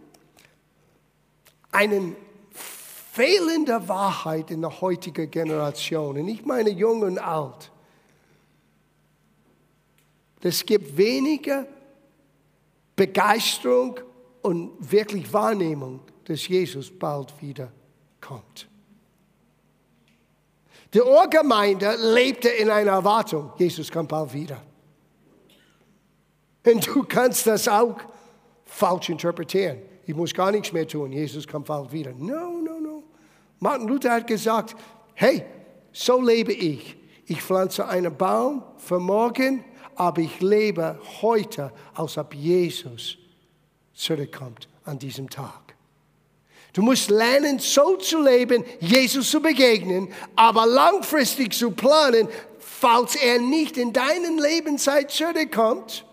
einen 1.71 2.17
fehlende 2.51 3.87
Wahrheit 3.87 4.51
in 4.51 4.59
der 4.59 4.81
heutigen 4.81 5.31
Generation. 5.31 6.17
Und 6.17 6.27
ich 6.27 6.43
meine 6.43 6.71
jung 6.71 7.01
und 7.03 7.17
alt. 7.17 7.71
Es 10.41 10.65
gibt 10.65 10.97
weniger 10.97 11.65
Begeisterung 12.97 14.01
und 14.45 14.91
wirklich 14.91 15.33
Wahrnehmung, 15.33 16.01
dass 16.25 16.47
Jesus 16.47 16.91
bald 16.91 17.33
wieder 17.41 17.71
kommt. 18.21 18.67
Die 20.93 21.01
Urgemeinde 21.01 21.95
lebte 22.13 22.49
in 22.49 22.69
einer 22.69 22.91
Erwartung, 22.91 23.51
Jesus 23.57 23.91
kommt 23.91 24.09
bald 24.09 24.31
wieder. 24.33 24.61
Und 26.63 26.85
du 26.85 27.03
kannst 27.03 27.47
das 27.47 27.67
auch 27.67 27.97
falsch 28.65 29.09
interpretieren. 29.09 29.79
Ich 30.05 30.15
muss 30.15 30.31
gar 30.31 30.51
nichts 30.51 30.71
mehr 30.71 30.87
tun, 30.87 31.11
Jesus 31.11 31.47
kommt 31.47 31.65
bald 31.65 31.91
wieder. 31.91 32.13
No, 32.13 32.61
no, 32.61 32.79
no. 32.79 33.03
Martin 33.59 33.87
Luther 33.87 34.11
hat 34.11 34.27
gesagt, 34.27 34.75
hey, 35.15 35.43
so 35.91 36.21
lebe 36.21 36.53
ich. 36.53 36.95
Ich 37.25 37.41
pflanze 37.41 37.87
einen 37.87 38.15
Baum 38.15 38.61
für 38.77 38.99
morgen, 38.99 39.65
aber 39.95 40.21
ich 40.21 40.39
lebe 40.39 40.99
heute, 41.23 41.71
als 41.95 42.15
ob 42.19 42.35
Jesus 42.35 43.17
zurückkommt 43.95 44.67
an 44.83 44.99
diesem 44.99 45.29
Tag. 45.29 45.75
Du 46.73 46.81
musst 46.81 47.09
lernen, 47.09 47.59
so 47.59 47.95
zu 47.95 48.21
leben, 48.21 48.65
Jesus 48.81 49.31
zu 49.31 49.41
begegnen, 49.41 50.09
aber 50.35 50.65
langfristig 50.65 51.53
zu 51.53 51.71
planen, 51.71 52.27
falls 52.59 53.15
er 53.15 53.39
nicht 53.39 53.77
in 53.77 53.93
deinen 53.93 54.37
Lebenszeit 54.37 55.09
zurückkommt, 55.09 56.05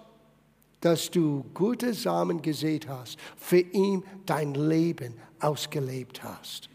dass 0.81 1.11
du 1.11 1.45
gute 1.53 1.95
Samen 1.95 2.43
gesät 2.43 2.89
hast, 2.89 3.19
für 3.37 3.59
ihn 3.59 4.05
dein 4.25 4.55
Leben 4.55 5.15
ausgelebt 5.41 6.23
hast. 6.23 6.69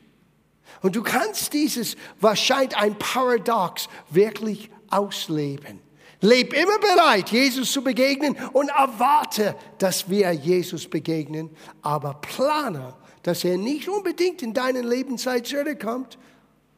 Und 0.82 0.96
du 0.98 1.02
kannst 1.02 1.54
dieses 1.54 1.96
wahrscheinlich 2.20 2.76
ein 2.76 3.00
Paradox 3.00 3.88
wirklich 4.10 4.70
ausleben. 4.90 5.87
Leb 6.21 6.53
immer 6.53 6.79
bereit, 6.79 7.29
Jesus 7.29 7.71
zu 7.71 7.83
begegnen 7.83 8.36
und 8.53 8.69
erwarte, 8.69 9.55
dass 9.77 10.09
wir 10.09 10.31
Jesus 10.31 10.88
begegnen, 10.88 11.50
aber 11.81 12.15
plane, 12.15 12.95
dass 13.21 13.43
er 13.43 13.57
nicht 13.57 13.88
unbedingt 13.88 14.41
in 14.41 14.53
deine 14.53 14.81
Lebenszeit 14.81 15.45
zurückkommt 15.45 16.17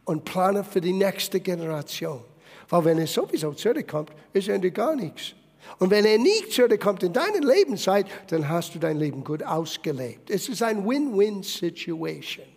und 0.04 0.26
plane 0.26 0.64
für 0.64 0.82
die 0.82 0.94
nächste 0.94 1.40
Generation. 1.40 2.22
Weil 2.68 2.86
wenn 2.86 2.98
er 2.98 3.08
sowieso 3.08 3.54
zurückkommt, 3.54 4.12
ist 4.34 4.50
er 4.50 4.60
gar 4.72 4.96
nichts. 4.96 5.34
Und 5.78 5.92
wenn 5.92 6.06
er 6.06 6.18
nicht 6.18 6.52
zurückkommt 6.52 7.04
in 7.04 7.14
deine 7.14 7.40
Lebenszeit, 7.40 8.08
dann 8.28 8.50
hast 8.50 8.76
du 8.76 8.80
dein 8.80 8.98
Leben 8.98 9.24
gut 9.24 9.44
ausgelebt. 9.44 10.30
Es 10.30 10.50
ist 10.50 10.64
ein 10.64 10.88
Win-Win-Situation. 10.88 12.48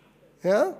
Ja? 0.43 0.75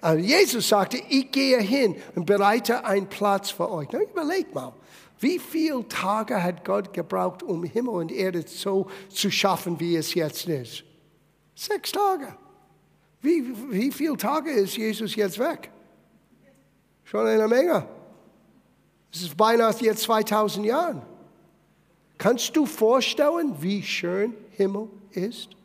Also 0.00 0.22
Jesus 0.22 0.68
sagte, 0.68 0.98
ich 1.08 1.30
gehe 1.30 1.58
hin 1.58 1.96
und 2.14 2.26
bereite 2.26 2.84
einen 2.84 3.08
Platz 3.08 3.50
für 3.50 3.70
euch. 3.70 3.88
Na, 3.92 4.00
überleg 4.00 4.54
mal, 4.54 4.72
wie 5.18 5.38
viele 5.38 5.86
Tage 5.88 6.42
hat 6.42 6.64
Gott 6.64 6.92
gebraucht, 6.92 7.42
um 7.42 7.64
Himmel 7.64 7.94
und 7.94 8.12
Erde 8.12 8.44
so 8.46 8.88
zu 9.08 9.30
schaffen, 9.30 9.80
wie 9.80 9.96
es 9.96 10.14
jetzt 10.14 10.46
ist? 10.46 10.84
Sechs 11.54 11.90
Tage. 11.90 12.36
Wie, 13.22 13.42
wie 13.70 13.90
viele 13.90 14.16
Tage 14.16 14.50
ist 14.50 14.76
Jesus 14.76 15.16
jetzt 15.16 15.38
weg? 15.38 15.70
Schon 17.04 17.26
eine 17.26 17.48
Menge. 17.48 17.88
Es 19.12 19.22
ist 19.22 19.36
beinahe 19.36 19.74
jetzt 19.80 20.02
2000 20.02 20.66
Jahre. 20.66 21.02
Kannst 22.18 22.54
du 22.56 22.66
vorstellen, 22.66 23.54
wie 23.60 23.82
schön 23.82 24.34
Himmel 24.50 24.88
ist? 25.10 25.55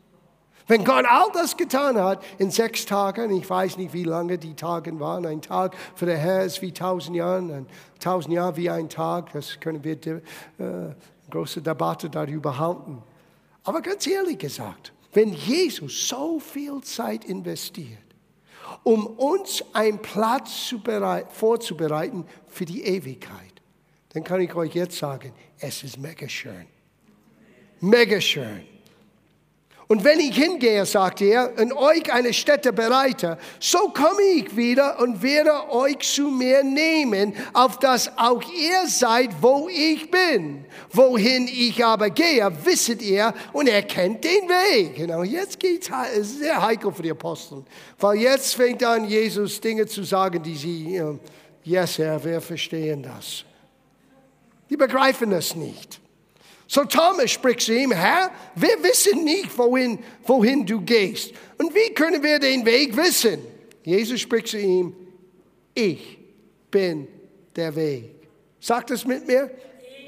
Wenn 0.72 0.84
Gott 0.84 1.04
all 1.04 1.30
das 1.34 1.54
getan 1.54 1.98
hat 1.98 2.24
in 2.38 2.50
sechs 2.50 2.86
Tagen, 2.86 3.30
ich 3.36 3.50
weiß 3.50 3.76
nicht, 3.76 3.92
wie 3.92 4.04
lange 4.04 4.38
die 4.38 4.54
Tage 4.54 4.98
waren, 4.98 5.26
ein 5.26 5.42
Tag 5.42 5.76
für 5.94 6.06
den 6.06 6.16
Herr 6.16 6.44
ist 6.44 6.62
wie 6.62 6.72
tausend 6.72 7.14
Jahre, 7.14 7.40
ein 7.40 7.66
tausend 8.00 8.32
Jahre 8.32 8.56
wie 8.56 8.70
ein 8.70 8.88
Tag, 8.88 9.34
das 9.34 9.60
können 9.60 9.84
wir 9.84 9.92
äh, 10.02 10.22
große 11.28 11.60
Debatte 11.60 12.08
darüber 12.08 12.58
halten. 12.58 13.02
Aber 13.64 13.82
ganz 13.82 14.06
ehrlich 14.06 14.38
gesagt, 14.38 14.94
wenn 15.12 15.34
Jesus 15.34 16.08
so 16.08 16.40
viel 16.40 16.80
Zeit 16.80 17.26
investiert, 17.26 17.98
um 18.82 19.06
uns 19.06 19.62
einen 19.74 19.98
Platz 19.98 20.74
vorzubereiten 21.28 22.24
für 22.48 22.64
die 22.64 22.82
Ewigkeit, 22.82 23.60
dann 24.14 24.24
kann 24.24 24.40
ich 24.40 24.54
euch 24.54 24.72
jetzt 24.72 24.96
sagen, 24.96 25.34
es 25.58 25.82
ist 25.82 25.98
mega 25.98 26.26
schön. 26.26 26.64
Mega 27.78 28.18
schön. 28.22 28.71
Und 29.92 30.04
wenn 30.04 30.20
ich 30.20 30.34
hingehe, 30.34 30.86
sagte 30.86 31.26
er, 31.26 31.52
und 31.58 31.74
euch 31.74 32.10
eine 32.10 32.32
Stätte 32.32 32.72
bereite, 32.72 33.36
so 33.60 33.90
komme 33.90 34.22
ich 34.36 34.56
wieder 34.56 34.98
und 35.00 35.20
werde 35.20 35.70
euch 35.70 35.98
zu 35.98 36.30
mir 36.30 36.64
nehmen, 36.64 37.34
auf 37.52 37.78
dass 37.78 38.16
auch 38.16 38.42
ihr 38.42 38.88
seid, 38.88 39.28
wo 39.42 39.68
ich 39.68 40.10
bin. 40.10 40.64
Wohin 40.92 41.46
ich 41.46 41.84
aber 41.84 42.08
gehe, 42.08 42.50
wisset 42.64 43.02
ihr 43.02 43.34
und 43.52 43.68
er 43.68 43.82
kennt 43.82 44.24
den 44.24 44.48
Weg. 44.48 44.94
Genau, 44.94 45.24
jetzt 45.24 45.60
geht's 45.60 45.90
es 46.16 46.38
sehr 46.38 46.62
heikel 46.62 46.90
für 46.90 47.02
die 47.02 47.10
Apostel, 47.10 47.62
weil 47.98 48.16
jetzt 48.16 48.54
fängt 48.54 48.82
an, 48.82 49.04
Jesus 49.04 49.60
Dinge 49.60 49.86
zu 49.86 50.04
sagen, 50.04 50.42
die 50.42 50.56
sie, 50.56 51.02
yes, 51.64 51.98
Herr, 51.98 52.24
wir 52.24 52.40
verstehen 52.40 53.02
das. 53.02 53.44
Die 54.70 54.76
begreifen 54.78 55.32
das 55.32 55.54
nicht. 55.54 56.01
So 56.72 56.86
Thomas 56.86 57.30
spricht 57.30 57.60
zu 57.60 57.74
ihm, 57.74 57.92
Herr, 57.92 58.30
wir 58.54 58.82
wissen 58.82 59.24
nicht, 59.24 59.58
wohin, 59.58 59.98
wohin 60.24 60.64
du 60.64 60.80
gehst. 60.80 61.34
Und 61.58 61.74
wie 61.74 61.92
können 61.92 62.22
wir 62.22 62.38
den 62.38 62.64
Weg 62.64 62.96
wissen? 62.96 63.40
Jesus 63.84 64.20
spricht 64.20 64.48
zu 64.48 64.58
ihm, 64.58 64.96
ich 65.74 66.16
bin 66.70 67.08
der 67.54 67.76
Weg. 67.76 68.14
Sagt 68.58 68.90
es 68.90 69.04
mit 69.04 69.26
mir? 69.26 69.50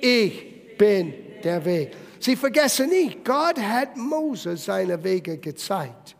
Ich 0.01 0.79
bin 0.79 1.13
der 1.43 1.63
Weg. 1.67 1.91
Sie 2.19 2.35
vergessen 2.35 2.89
nicht, 2.89 3.23
Gott 3.27 3.61
hat 3.61 3.95
Moses 3.99 4.65
seine 4.65 5.05
Wege 5.05 5.37
gezeigt. 5.37 6.17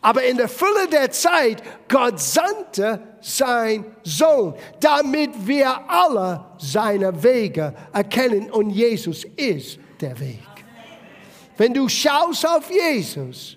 Aber 0.00 0.22
in 0.22 0.38
der 0.38 0.48
Fülle 0.48 0.88
der 0.90 1.10
Zeit, 1.10 1.62
Gott 1.88 2.18
sandte 2.18 3.02
sein 3.20 3.84
Sohn, 4.02 4.54
damit 4.80 5.30
wir 5.46 5.90
alle 5.90 6.44
seine 6.58 7.22
Wege 7.22 7.74
erkennen. 7.92 8.50
Und 8.50 8.70
Jesus 8.70 9.24
ist 9.36 9.78
der 10.00 10.18
Weg. 10.20 10.40
Wenn 11.56 11.74
du 11.74 11.88
schaust 11.88 12.46
auf 12.46 12.70
Jesus, 12.70 13.56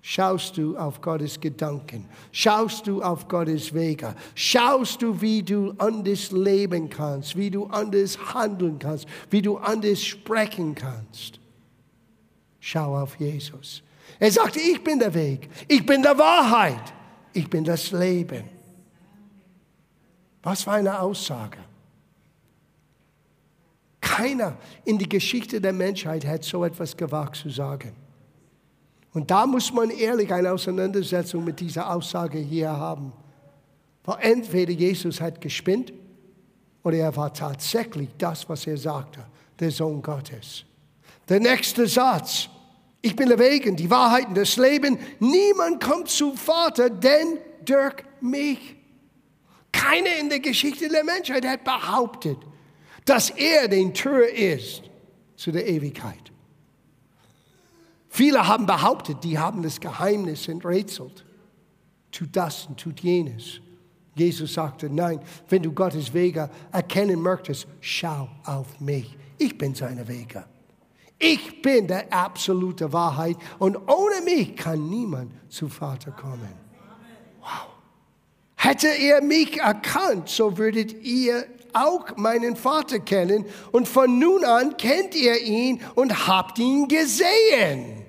schaust 0.00 0.56
du 0.56 0.76
auf 0.76 1.00
Gottes 1.00 1.40
Gedanken, 1.40 2.06
schaust 2.32 2.86
du 2.86 3.02
auf 3.02 3.26
Gottes 3.26 3.74
Wege, 3.74 4.14
schaust 4.34 5.02
du, 5.02 5.20
wie 5.20 5.42
du 5.42 5.74
anders 5.78 6.30
leben 6.30 6.88
kannst, 6.88 7.36
wie 7.36 7.50
du 7.50 7.66
anders 7.66 8.16
handeln 8.34 8.78
kannst, 8.78 9.06
wie 9.30 9.42
du 9.42 9.56
anders 9.56 10.02
sprechen 10.02 10.74
kannst. 10.74 11.40
Schau 12.60 12.96
auf 12.96 13.16
Jesus. 13.18 13.82
Er 14.18 14.30
sagte, 14.30 14.60
ich 14.60 14.82
bin 14.82 14.98
der 14.98 15.12
Weg, 15.14 15.48
ich 15.66 15.84
bin 15.84 16.02
der 16.02 16.16
Wahrheit, 16.16 16.92
ich 17.32 17.48
bin 17.48 17.64
das 17.64 17.90
Leben. 17.90 18.44
Was 20.42 20.62
für 20.62 20.72
eine 20.72 21.00
Aussage. 21.00 21.58
Keiner 24.00 24.56
in 24.84 24.98
der 24.98 25.08
Geschichte 25.08 25.60
der 25.60 25.72
Menschheit 25.72 26.26
hat 26.26 26.44
so 26.44 26.64
etwas 26.64 26.96
gewagt 26.96 27.36
zu 27.36 27.50
sagen. 27.50 27.92
Und 29.12 29.30
da 29.30 29.46
muss 29.46 29.72
man 29.72 29.90
ehrlich 29.90 30.32
eine 30.32 30.52
Auseinandersetzung 30.52 31.44
mit 31.44 31.60
dieser 31.60 31.94
Aussage 31.94 32.38
hier 32.38 32.70
haben. 32.70 33.12
Weil 34.04 34.18
entweder 34.20 34.72
Jesus 34.72 35.20
hat 35.20 35.40
gespinnt 35.40 35.92
oder 36.82 36.96
er 36.96 37.16
war 37.16 37.32
tatsächlich 37.32 38.08
das, 38.16 38.48
was 38.48 38.66
er 38.66 38.76
sagte, 38.76 39.24
der 39.58 39.70
Sohn 39.70 40.00
Gottes. 40.00 40.64
Der 41.28 41.40
nächste 41.40 41.86
Satz. 41.86 42.48
Ich 43.02 43.16
bin 43.16 43.28
der 43.28 43.38
Weg 43.38 43.66
und 43.66 43.76
die 43.76 43.90
Wahrheit 43.90 44.28
und 44.28 44.36
das 44.36 44.56
Leben. 44.56 44.98
Niemand 45.18 45.82
kommt 45.82 46.08
zum 46.08 46.36
Vater, 46.36 46.90
denn 46.90 47.38
durch 47.64 47.94
mich. 48.20 48.76
Keiner 49.80 50.16
in 50.18 50.28
der 50.28 50.40
Geschichte 50.40 50.88
der 50.88 51.04
Menschheit 51.04 51.46
hat 51.46 51.64
behauptet, 51.64 52.38
dass 53.06 53.30
er 53.30 53.66
den 53.66 53.94
Tür 53.94 54.28
ist 54.28 54.82
zu 55.36 55.50
der 55.50 55.66
Ewigkeit. 55.66 56.30
Viele 58.10 58.46
haben 58.46 58.66
behauptet, 58.66 59.24
die 59.24 59.38
haben 59.38 59.62
das 59.62 59.80
Geheimnis 59.80 60.48
enträtselt. 60.48 61.24
Tut 62.12 62.36
das 62.36 62.66
und 62.66 62.78
tut 62.78 63.00
jenes. 63.00 63.60
Jesus 64.14 64.52
sagte, 64.52 64.90
nein, 64.90 65.20
wenn 65.48 65.62
du 65.62 65.72
Gottes 65.72 66.12
Wege 66.12 66.50
erkennen 66.72 67.22
möchtest, 67.22 67.66
schau 67.80 68.28
auf 68.44 68.80
mich. 68.80 69.16
Ich 69.38 69.56
bin 69.56 69.74
seine 69.74 70.06
Wege. 70.06 70.44
Ich 71.18 71.62
bin 71.62 71.86
der 71.86 72.12
absolute 72.12 72.92
Wahrheit 72.92 73.36
und 73.58 73.76
ohne 73.76 74.20
mich 74.24 74.56
kann 74.56 74.90
niemand 74.90 75.32
zu 75.48 75.68
Vater 75.68 76.10
kommen. 76.10 76.69
Hätte 78.62 78.88
er 78.88 79.22
mich 79.22 79.58
erkannt, 79.58 80.28
so 80.28 80.58
würdet 80.58 80.92
ihr 81.02 81.46
auch 81.72 82.14
meinen 82.18 82.56
Vater 82.56 82.98
kennen 82.98 83.46
und 83.72 83.88
von 83.88 84.18
nun 84.18 84.44
an 84.44 84.76
kennt 84.76 85.14
ihr 85.14 85.40
ihn 85.40 85.80
und 85.94 86.28
habt 86.28 86.58
ihn 86.58 86.86
gesehen. 86.86 88.04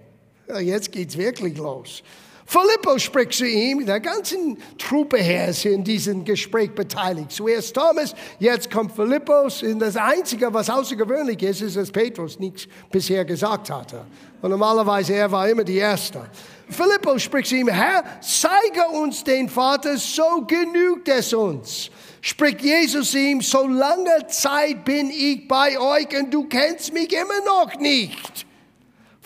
Jetzt 0.60 0.92
geht's 0.92 1.16
wirklich 1.18 1.58
los. 1.58 2.04
Philippus 2.52 3.04
spricht 3.04 3.32
zu 3.32 3.48
ihm, 3.48 3.86
der 3.86 4.02
ganzen 4.02 4.58
Truppe 4.78 5.16
her 5.20 5.48
ist 5.48 5.64
in 5.64 5.86
diesem 5.86 6.26
Gespräch 6.26 6.76
beteiligt. 6.76 7.32
Zuerst 7.32 7.74
Thomas, 7.74 8.14
jetzt 8.40 8.70
kommt 8.70 8.94
Philippus. 8.94 9.64
Und 9.64 9.80
das 9.80 9.96
Einzige, 9.96 10.54
was 10.54 10.70
außergewöhnlich 10.70 11.42
ist, 11.44 11.62
ist, 11.62 11.78
dass 11.78 11.90
Petrus 11.90 12.38
nichts 12.40 12.68
bisher 12.92 13.24
gesagt 13.24 13.70
hatte. 13.70 14.06
Und 14.42 14.50
normalerweise, 14.50 15.14
er 15.14 15.32
war 15.32 15.48
immer 15.48 15.64
die 15.64 15.78
Erste. 15.78 16.30
Philippus 16.70 17.24
spricht 17.24 17.48
zu 17.48 17.56
ihm, 17.56 17.70
Herr, 17.70 18.04
zeige 18.20 18.86
uns 19.02 19.24
den 19.24 19.48
Vater, 19.48 19.96
so 19.96 20.46
genügt 20.46 21.08
es 21.08 21.34
uns. 21.34 21.90
Spricht 22.20 22.60
Jesus 22.60 23.14
ihm, 23.14 23.40
so 23.40 23.66
lange 23.66 24.28
Zeit 24.28 24.84
bin 24.84 25.10
ich 25.10 25.48
bei 25.48 25.80
euch 25.80 26.20
und 26.20 26.34
du 26.34 26.50
kennst 26.50 26.92
mich 26.92 27.14
immer 27.14 27.46
noch 27.46 27.80
nicht. 27.80 28.46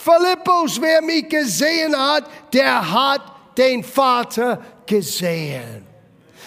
Philippus, 0.06 0.80
wer 0.80 1.02
mich 1.02 1.28
gesehen 1.28 1.98
hat, 1.98 2.26
der 2.54 2.92
hat 2.92 3.22
den 3.58 3.84
Vater 3.84 4.62
gesehen. 4.86 5.84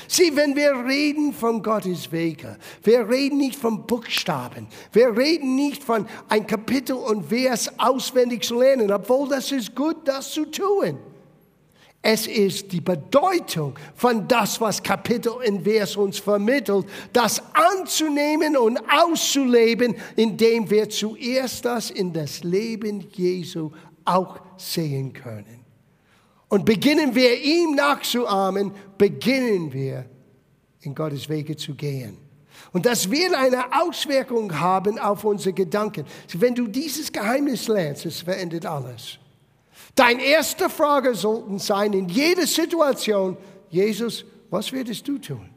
Sieh, 0.07 0.31
wenn 0.37 0.55
wir 0.55 0.73
reden 0.87 1.33
von 1.35 1.61
Gottes 1.61 2.13
Wege, 2.13 2.57
wir 2.85 3.09
reden 3.09 3.39
nicht 3.39 3.59
von 3.59 3.85
Buchstaben, 3.85 4.69
wir 4.93 5.17
reden 5.17 5.57
nicht 5.57 5.83
von 5.83 6.07
ein 6.29 6.47
Kapitel 6.47 6.95
und 6.95 7.31
Vers 7.31 7.69
auswendig 7.79 8.45
zu 8.45 8.61
lernen, 8.61 8.93
obwohl 8.93 9.29
das 9.29 9.51
ist 9.51 9.75
gut, 9.75 9.97
das 10.07 10.31
zu 10.31 10.45
tun. 10.45 10.97
Es 12.11 12.27
ist 12.27 12.73
die 12.73 12.81
Bedeutung 12.81 13.79
von 13.95 14.27
das, 14.27 14.59
was 14.63 14.83
Kapitel 14.83 15.29
und 15.29 15.63
Vers 15.63 15.95
uns 15.95 16.19
vermittelt, 16.19 16.87
das 17.13 17.43
anzunehmen 17.53 18.57
und 18.57 18.81
auszuleben, 18.91 19.95
indem 20.17 20.71
wir 20.71 20.89
zuerst 20.89 21.67
das 21.67 21.91
in 21.91 22.11
das 22.11 22.43
Leben 22.43 23.07
Jesu 23.13 23.73
auch 24.07 24.41
sehen 24.57 25.13
können. 25.13 25.67
Und 26.49 26.65
beginnen 26.65 27.15
wir 27.15 27.43
ihm 27.43 27.75
nachzuahmen, 27.75 28.73
beginnen 28.97 29.71
wir 29.71 30.07
in 30.81 30.95
Gottes 30.95 31.29
Wege 31.29 31.57
zu 31.57 31.75
gehen. 31.75 32.17
Und 32.73 32.87
das 32.87 33.11
wird 33.11 33.35
eine 33.35 33.67
Auswirkung 33.83 34.59
haben 34.59 34.99
auf 34.99 35.25
unsere 35.25 35.53
Gedanken. 35.53 36.07
Wenn 36.33 36.55
du 36.55 36.69
dieses 36.69 37.13
Geheimnis 37.13 37.69
lernst, 37.69 38.07
es 38.07 38.23
verändert 38.23 38.65
alles. 38.65 39.19
Deine 39.99 40.23
erste 40.23 40.71
Frage 40.71 41.13
sollten 41.17 41.59
sein 41.59 41.93
in 41.93 42.09
jeder 42.09 42.47
Situation, 42.47 43.37
Jesus, 43.69 44.25
was 44.49 44.71
würdest 44.71 45.09
du 45.09 45.19
tun? 45.19 45.51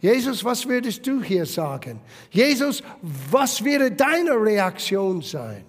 Jesus, 0.00 0.44
was 0.44 0.68
würdest 0.68 1.06
du 1.06 1.22
hier 1.22 1.46
sagen? 1.46 1.98
Jesus, 2.30 2.82
was 3.30 3.64
würde 3.64 3.90
deine 3.90 4.32
Reaktion 4.32 5.22
sein? 5.22 5.64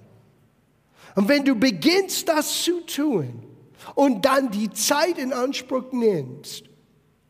Und 1.16 1.30
wenn 1.30 1.46
du 1.46 1.56
beginnst, 1.56 2.28
das 2.28 2.64
zu 2.64 2.82
tun 2.82 3.44
und 3.96 4.26
dann 4.26 4.52
die 4.52 4.70
Zeit 4.72 5.18
in 5.18 5.32
Anspruch 5.32 5.94
nimmst, 5.94 6.66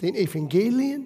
den 0.02 0.16
Evangelien 0.16 1.06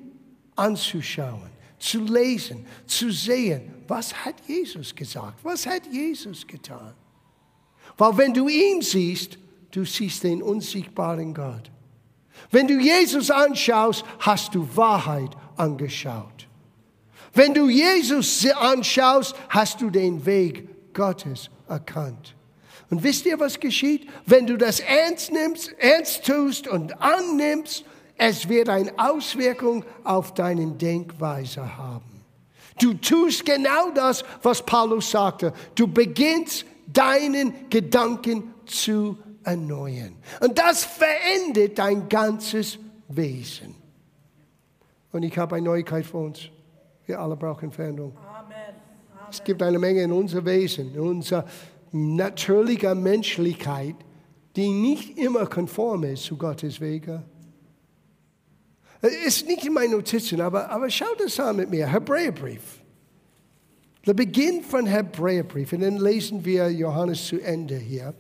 anzuschauen, 0.56 1.50
zu 1.80 2.00
lesen, 2.00 2.66
zu 2.88 3.12
sehen, 3.12 3.74
was 3.90 4.14
hat 4.24 4.36
Jesus 4.48 4.96
gesagt? 4.96 5.44
Was 5.44 5.68
hat 5.68 5.86
Jesus 5.92 6.48
getan? 6.48 6.94
Weil 7.98 8.18
wenn 8.18 8.34
du 8.34 8.48
ihn 8.48 8.82
siehst, 8.82 9.38
du 9.76 9.86
siehst 9.86 10.24
den 10.24 10.42
unsichtbaren 10.42 11.34
Gott. 11.34 11.72
Wenn 12.52 12.68
du 12.68 12.80
Jesus 12.80 13.32
anschaust, 13.32 14.04
hast 14.20 14.56
du 14.56 14.68
Wahrheit 14.76 15.32
angeschaut. 15.58 16.48
Wenn 17.34 17.54
du 17.54 17.70
Jesus 17.70 18.46
anschaust, 18.46 19.36
hast 19.50 19.82
du 19.82 19.90
den 19.90 20.26
Weg 20.26 20.94
Gottes 20.94 21.50
erkannt. 21.68 22.36
Und 22.90 23.04
wisst 23.04 23.26
ihr, 23.26 23.40
was 23.40 23.60
geschieht? 23.60 24.08
Wenn 24.26 24.48
du 24.48 24.58
das 24.58 24.80
ernst 24.80 25.32
nimmst, 25.32 25.74
ernst 25.80 26.26
tust 26.26 26.68
und 26.68 27.02
annimmst, 27.02 27.84
es 28.18 28.48
wird 28.48 28.70
eine 28.70 28.94
Auswirkung 28.98 29.84
auf 30.04 30.34
deine 30.34 30.68
Denkweise 30.68 31.78
haben. 31.78 32.24
Du 32.80 32.94
tust 32.94 33.46
genau 33.46 33.90
das, 33.92 34.24
was 34.42 34.66
Paulus 34.66 35.12
sagte. 35.12 35.54
Du 35.76 35.88
beginnst 35.88 36.66
deinen 36.88 37.70
Gedanken 37.70 38.54
zu 38.66 39.18
erneuern. 39.46 40.16
Und 40.42 40.58
das 40.58 40.84
verändert 40.84 41.78
dein 41.78 42.10
ganzes 42.10 42.80
Wesen. 43.08 43.76
Und 45.12 45.24
ich 45.24 45.38
habe 45.38 45.56
eine 45.56 45.66
Neuigkeit 45.66 46.06
für 46.06 46.18
uns. 46.18 46.50
Wir 47.06 47.20
alle 47.20 47.36
brauchen 47.36 47.72
Veränderung. 47.72 48.18
Amen. 48.18 48.52
Amen. 48.52 49.28
Es 49.32 49.44
gibt 49.44 49.62
eine 49.62 49.80
Menge 49.80 50.02
in 50.02 50.12
unser 50.12 50.44
Wesen, 50.44 50.94
in 50.94 51.00
unserer 51.00 51.46
natürlichen 51.92 53.02
Menschlichkeit, 53.02 53.96
die 54.56 54.70
nicht 54.70 55.18
immer 55.18 55.46
konform 55.46 56.04
ist 56.04 56.24
zu 56.24 56.38
Gottes 56.38 56.82
Wege. 56.82 57.24
Es 59.02 59.14
Ist 59.26 59.48
nicht 59.48 59.66
in 59.66 59.74
meinen 59.74 59.92
Notizen, 59.92 60.42
aber, 60.42 60.70
aber 60.70 60.90
schau 60.90 61.14
das 61.18 61.40
an 61.40 61.58
mit 61.58 61.70
mir. 61.70 61.88
Hebräerbrief. 61.88 62.82
Der 64.06 64.14
Beginn 64.14 64.64
von 64.64 64.86
Hebräerbrief. 64.86 65.74
Und 65.74 65.82
dann 65.82 65.98
lesen 65.98 66.44
wir 66.44 66.72
Johannes 66.72 67.26
zu 67.28 67.40
Ende 67.40 67.76
hier. 67.76 68.14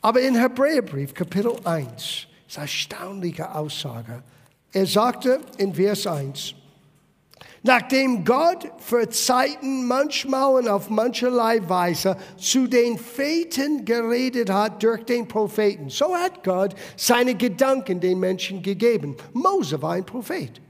Aber 0.00 0.20
in 0.20 0.36
Hebräerbrief, 0.36 1.12
Kapitel 1.12 1.52
1, 1.64 2.26
ist 2.46 2.56
eine 2.56 2.64
erstaunliche 2.64 3.54
Aussage. 3.54 4.22
Er 4.72 4.86
sagte 4.86 5.40
in 5.56 5.74
Vers 5.74 6.06
1, 6.06 6.54
Nachdem 7.62 8.24
Gott 8.24 8.70
für 8.78 9.08
Zeiten 9.10 9.86
manchmal 9.86 10.54
und 10.54 10.68
auf 10.68 10.90
mancherlei 10.90 11.60
Weise 11.68 12.16
zu 12.36 12.68
den 12.68 12.96
Vätern 12.96 13.84
geredet 13.84 14.48
hat 14.48 14.82
durch 14.82 15.04
den 15.04 15.26
Propheten, 15.26 15.90
so 15.90 16.14
hat 16.14 16.44
Gott 16.44 16.74
seine 16.96 17.34
Gedanken 17.34 18.00
den 18.00 18.20
Menschen 18.20 18.62
gegeben. 18.62 19.16
Mose 19.32 19.82
war 19.82 19.94
ein 19.94 20.06
Prophet. 20.06 20.60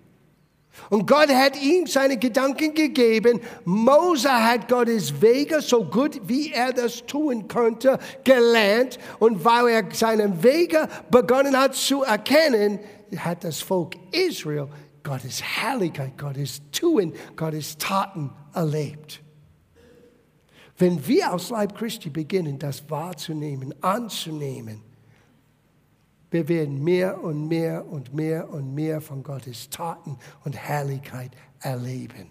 Und 0.90 1.06
Gott 1.06 1.28
hat 1.28 1.60
ihm 1.60 1.86
seine 1.86 2.16
Gedanken 2.16 2.74
gegeben. 2.74 3.40
Mose 3.64 4.30
hat 4.30 4.68
Gottes 4.68 5.20
Wege, 5.20 5.60
so 5.60 5.84
gut 5.84 6.20
wie 6.24 6.52
er 6.52 6.72
das 6.72 7.04
tun 7.06 7.46
konnte, 7.48 7.98
gelernt. 8.24 8.98
Und 9.18 9.44
weil 9.44 9.68
er 9.68 9.84
seine 9.92 10.42
Wege 10.42 10.88
begonnen 11.10 11.58
hat 11.58 11.74
zu 11.74 12.02
erkennen, 12.02 12.78
hat 13.16 13.44
das 13.44 13.60
Volk 13.60 13.94
Israel 14.12 14.68
Gottes 15.02 15.42
Herrlichkeit, 15.42 16.18
Gottes 16.18 16.60
Tun, 16.70 17.14
Gottes 17.34 17.78
Taten 17.78 18.30
erlebt. 18.54 19.22
Wenn 20.76 21.06
wir 21.06 21.32
aus 21.32 21.50
Leib 21.50 21.76
Christi 21.76 22.10
beginnen, 22.10 22.58
das 22.58 22.88
wahrzunehmen, 22.90 23.74
anzunehmen, 23.82 24.82
wir 26.30 26.48
werden 26.48 26.82
mehr 26.82 27.22
und 27.22 27.48
mehr 27.48 27.86
und 27.90 28.14
mehr 28.14 28.50
und 28.50 28.74
mehr 28.74 29.00
von 29.00 29.22
Gottes 29.22 29.70
Taten 29.70 30.18
und 30.44 30.56
Herrlichkeit 30.56 31.30
erleben. 31.60 32.28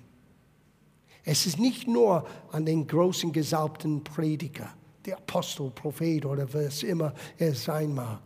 Es 1.24 1.46
ist 1.46 1.60
nicht 1.60 1.88
nur 1.88 2.26
an 2.52 2.66
den 2.66 2.88
großen 2.88 3.32
gesalbten 3.32 4.04
Prediger, 4.04 4.70
der 5.06 5.18
Apostel, 5.18 5.72
Prophet 5.72 6.26
oder 6.26 6.54
was 6.54 6.84
immer 6.84 7.14
er 7.38 7.54
sein 7.54 7.94
mag. 7.94 8.22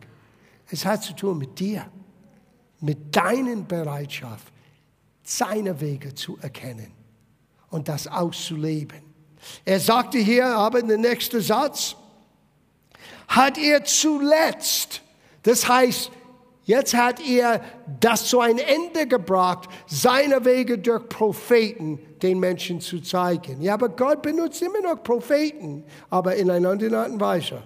Es 0.70 0.84
hat 0.84 1.02
zu 1.02 1.14
tun 1.14 1.38
mit 1.38 1.58
dir 1.58 1.86
mit 2.82 3.14
deiner 3.14 3.56
Bereitschaft, 3.56 4.52
seine 5.22 5.80
Wege 5.80 6.14
zu 6.14 6.36
erkennen 6.38 6.92
und 7.70 7.88
das 7.88 8.08
auszuleben. 8.08 9.02
Er 9.64 9.80
sagte 9.80 10.18
hier 10.18 10.46
aber 10.46 10.80
in 10.80 10.88
der 10.88 10.98
nächsten 10.98 11.40
Satz, 11.40 11.96
hat 13.28 13.56
er 13.56 13.84
zuletzt, 13.84 15.00
das 15.42 15.68
heißt, 15.68 16.10
jetzt 16.64 16.94
hat 16.94 17.20
er 17.26 17.60
das 18.00 18.26
zu 18.26 18.40
einem 18.40 18.58
Ende 18.58 19.06
gebracht, 19.06 19.68
seine 19.86 20.44
Wege 20.44 20.78
durch 20.78 21.08
Propheten 21.08 21.98
den 22.22 22.38
Menschen 22.38 22.80
zu 22.80 23.00
zeigen. 23.00 23.60
Ja, 23.60 23.74
aber 23.74 23.88
Gott 23.88 24.22
benutzt 24.22 24.62
immer 24.62 24.80
noch 24.80 25.02
Propheten, 25.02 25.84
aber 26.10 26.36
in 26.36 26.50
einer 26.50 26.70
anderen 26.70 26.94
Art 26.94 27.10
und 27.10 27.20
Weise. 27.20 27.62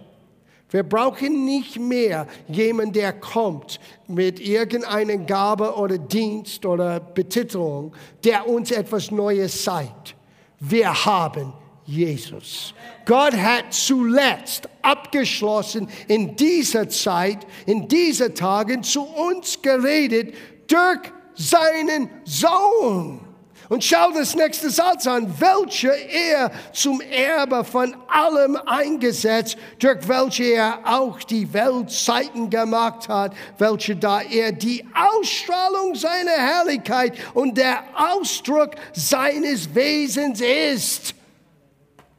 Wir 0.71 0.83
brauchen 0.83 1.45
nicht 1.45 1.79
mehr 1.79 2.27
jemanden, 2.49 2.95
der 2.95 3.13
kommt 3.13 3.79
mit 4.09 4.41
irgendeiner 4.41 5.17
Gabe 5.17 5.75
oder 5.75 5.97
Dienst 5.97 6.67
oder 6.67 6.99
Betitelung, 6.99 7.95
der 8.25 8.49
uns 8.49 8.73
etwas 8.73 9.13
Neues 9.13 9.63
zeigt. 9.63 10.17
Wir 10.59 10.93
haben 11.05 11.53
Jesus. 11.87 12.75
Gott 13.05 13.35
hat 13.35 13.73
zuletzt 13.73 14.69
abgeschlossen 14.83 15.89
in 16.09 16.35
dieser 16.37 16.89
Zeit, 16.89 17.47
in 17.67 17.87
diesen 17.87 18.35
Tagen 18.35 18.83
zu 18.83 19.03
uns 19.03 19.63
geredet 19.63 20.35
durch 20.67 21.13
seinen 21.35 22.11
Sohn. 22.25 23.21
Und 23.69 23.83
schau 23.83 24.13
das 24.13 24.37
nächste 24.37 24.71
Satz 24.71 25.09
an, 25.09 25.33
welche 25.41 25.89
er 25.89 26.53
zum 26.73 27.01
Erbe 27.01 27.65
von 27.65 27.97
allem 28.07 28.57
eingesetzt, 28.65 29.57
durch 29.81 30.07
welche 30.07 30.45
er 30.45 30.79
auch 30.85 31.21
die 31.25 31.53
Weltzeiten 31.53 32.49
gemacht 32.49 33.09
hat, 33.09 33.35
welche 33.59 33.97
da 33.97 34.21
er 34.21 34.53
die 34.53 34.85
Ausstrahlung 34.95 35.97
seiner 35.97 36.31
Herrlichkeit 36.31 37.15
und 37.35 37.59
der 37.59 37.83
Ausdruck 37.95 38.71
seines 38.93 39.75
Wesens 39.75 40.41
ist. 40.41 41.16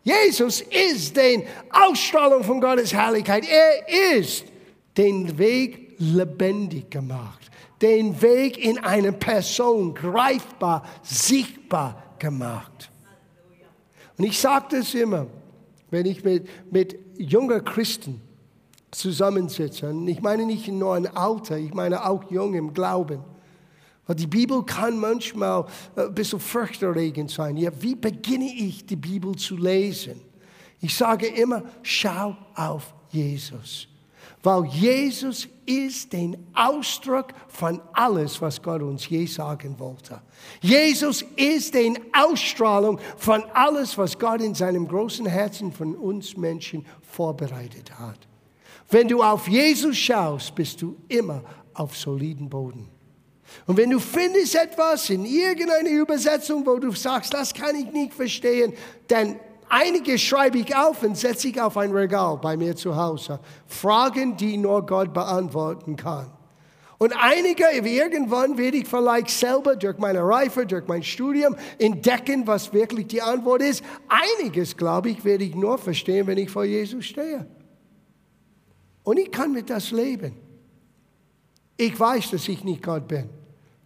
Jesus 0.07 0.61
ist 0.61 1.17
die 1.17 1.43
Ausstrahlung 1.69 2.43
von 2.43 2.61
Gottes 2.61 2.93
Herrlichkeit. 2.93 3.45
Er 3.49 4.17
ist 4.17 4.45
den 4.95 5.37
Weg 5.37 5.95
lebendig 5.99 6.89
gemacht 6.89 7.47
den 7.81 8.21
Weg 8.21 8.57
in 8.57 8.79
eine 8.79 9.11
Person 9.11 9.93
greifbar, 9.93 10.83
sichtbar 11.03 12.03
gemacht. 12.19 12.89
Und 14.17 14.25
ich 14.25 14.39
sage 14.39 14.65
das 14.71 14.93
immer, 14.95 15.27
wenn 15.91 16.05
ich 16.05 16.23
mit, 16.23 16.47
mit 16.71 16.97
jungen 17.17 17.63
Christen 17.63 18.21
zusammensitze. 18.89 19.89
Und 19.89 20.07
ich 20.07 20.21
meine 20.21 20.45
nicht 20.45 20.67
nur 20.67 20.95
ein 20.95 21.05
Alter, 21.05 21.57
ich 21.57 21.73
meine 21.73 22.03
auch 22.07 22.29
jung 22.31 22.55
im 22.55 22.73
Glauben. 22.73 23.19
Die 24.09 24.27
Bibel 24.27 24.63
kann 24.63 24.97
manchmal 24.97 25.65
ein 25.95 26.13
bisschen 26.13 26.39
furchterregend 26.39 27.29
sein. 27.29 27.57
Ja, 27.57 27.71
wie 27.79 27.95
beginne 27.95 28.53
ich, 28.53 28.85
die 28.85 28.95
Bibel 28.95 29.35
zu 29.35 29.57
lesen? 29.57 30.21
Ich 30.79 30.95
sage 30.95 31.27
immer, 31.27 31.63
schau 31.81 32.37
auf 32.55 32.93
Jesus 33.09 33.87
weil 34.43 34.65
Jesus 34.65 35.47
ist 35.65 36.13
den 36.13 36.37
Ausdruck 36.53 37.33
von 37.49 37.81
alles, 37.91 38.41
was 38.41 38.61
Gott 38.61 38.81
uns 38.81 39.09
je 39.09 39.25
sagen 39.25 39.77
wollte. 39.77 40.21
Jesus 40.61 41.23
ist 41.35 41.73
die 41.73 41.99
Ausstrahlung 42.13 42.99
von 43.17 43.43
alles, 43.53 43.97
was 43.97 44.17
Gott 44.17 44.41
in 44.41 44.55
seinem 44.55 44.87
großen 44.87 45.25
Herzen 45.25 45.71
von 45.71 45.95
uns 45.95 46.37
Menschen 46.37 46.85
vorbereitet 47.01 47.99
hat. 47.99 48.19
Wenn 48.89 49.07
du 49.07 49.21
auf 49.21 49.47
Jesus 49.49 49.97
schaust, 49.97 50.55
bist 50.55 50.81
du 50.81 50.95
immer 51.09 51.43
auf 51.73 51.97
soliden 51.97 52.47
Boden. 52.49 52.87
Und 53.65 53.77
wenn 53.77 53.89
du 53.89 53.99
findest 53.99 54.55
etwas 54.55 55.09
in 55.09 55.25
irgendeiner 55.25 55.89
Übersetzung, 55.89 56.65
wo 56.65 56.77
du 56.77 56.91
sagst, 56.91 57.33
das 57.33 57.53
kann 57.53 57.75
ich 57.75 57.91
nicht 57.91 58.13
verstehen, 58.13 58.73
dann 59.07 59.39
Einige 59.69 60.17
schreibe 60.17 60.59
ich 60.59 60.73
auf 60.75 61.03
und 61.03 61.17
setze 61.17 61.49
ich 61.49 61.59
auf 61.59 61.75
ein 61.75 61.91
Regal 61.91 62.37
bei 62.41 62.55
mir 62.55 62.75
zu 62.75 62.95
Hause. 62.95 63.39
Fragen, 63.65 64.37
die 64.37 64.57
nur 64.57 64.85
Gott 64.85 65.13
beantworten 65.13 65.97
kann. 65.97 66.31
Und 66.99 67.13
einige, 67.13 67.65
irgendwann 67.73 68.57
werde 68.57 68.77
ich 68.77 68.87
vielleicht 68.87 69.29
selber 69.29 69.75
durch 69.75 69.97
meine 69.97 70.21
Reife, 70.21 70.65
durch 70.65 70.87
mein 70.87 71.03
Studium 71.03 71.55
entdecken, 71.77 72.47
was 72.47 72.73
wirklich 72.73 73.07
die 73.07 73.21
Antwort 73.21 73.61
ist. 73.61 73.83
Einiges, 74.07 74.75
glaube 74.75 75.09
ich, 75.09 75.23
werde 75.23 75.43
ich 75.43 75.53
nur 75.53 75.77
verstehen, 75.77 76.25
wenn 76.25 76.37
ich 76.37 76.49
vor 76.49 76.63
Jesus 76.63 77.05
stehe. 77.05 77.45
Und 79.03 79.19
ich 79.19 79.29
kann 79.31 79.51
mit 79.51 79.69
das 79.69 79.91
leben. 79.91 80.46
Ich 81.77 81.97
weiß, 81.99 82.31
dass 82.31 82.47
ich 82.47 82.63
nicht 82.63 82.83
Gott 82.83 83.07
bin, 83.07 83.29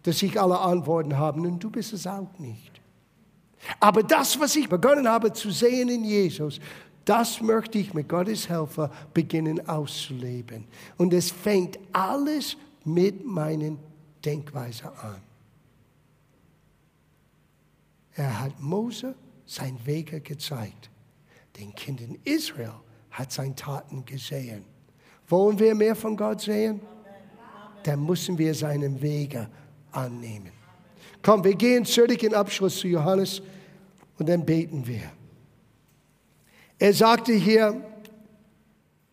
dass 0.02 0.22
ich 0.22 0.40
alle 0.40 0.58
Antworten 0.58 1.16
habe 1.16 1.40
und 1.40 1.60
du 1.60 1.70
bist 1.70 1.92
es 1.92 2.06
auch 2.06 2.38
nicht. 2.38 2.80
Aber 3.78 4.02
das, 4.02 4.40
was 4.40 4.56
ich 4.56 4.68
begonnen 4.68 5.08
habe 5.08 5.32
zu 5.32 5.50
sehen 5.50 5.88
in 5.88 6.04
Jesus, 6.04 6.58
das 7.04 7.40
möchte 7.40 7.78
ich 7.78 7.94
mit 7.94 8.08
Gottes 8.08 8.48
Helfer 8.48 8.90
beginnen 9.12 9.68
auszuleben. 9.68 10.64
Und 10.96 11.12
es 11.12 11.30
fängt 11.30 11.78
alles 11.92 12.56
mit 12.84 13.24
meinen 13.24 13.78
Denkweise 14.24 14.86
an. 14.98 15.20
Er 18.14 18.40
hat 18.40 18.60
Mose 18.60 19.14
sein 19.46 19.78
Wege 19.84 20.20
gezeigt. 20.20 20.90
Den 21.58 21.74
Kindern 21.74 22.18
Israel 22.24 22.74
hat 23.10 23.32
sein 23.32 23.56
Taten 23.56 24.04
gesehen. 24.04 24.64
Wollen 25.28 25.58
wir 25.58 25.74
mehr 25.74 25.96
von 25.96 26.16
Gott 26.16 26.40
sehen? 26.40 26.80
Dann 27.84 28.04
müssen 28.04 28.38
wir 28.38 28.54
seinen 28.54 29.00
Wege 29.00 29.48
annehmen. 29.90 30.50
Komm, 31.22 31.44
wir 31.44 31.54
gehen 31.54 31.84
zurück 31.84 32.22
in 32.22 32.34
Abschluss 32.34 32.78
zu 32.78 32.88
Johannes 32.88 33.42
und 34.18 34.28
dann 34.28 34.44
beten 34.44 34.86
wir. 34.86 35.10
Er 36.78 36.92
sagte 36.92 37.32
hier, 37.32 37.80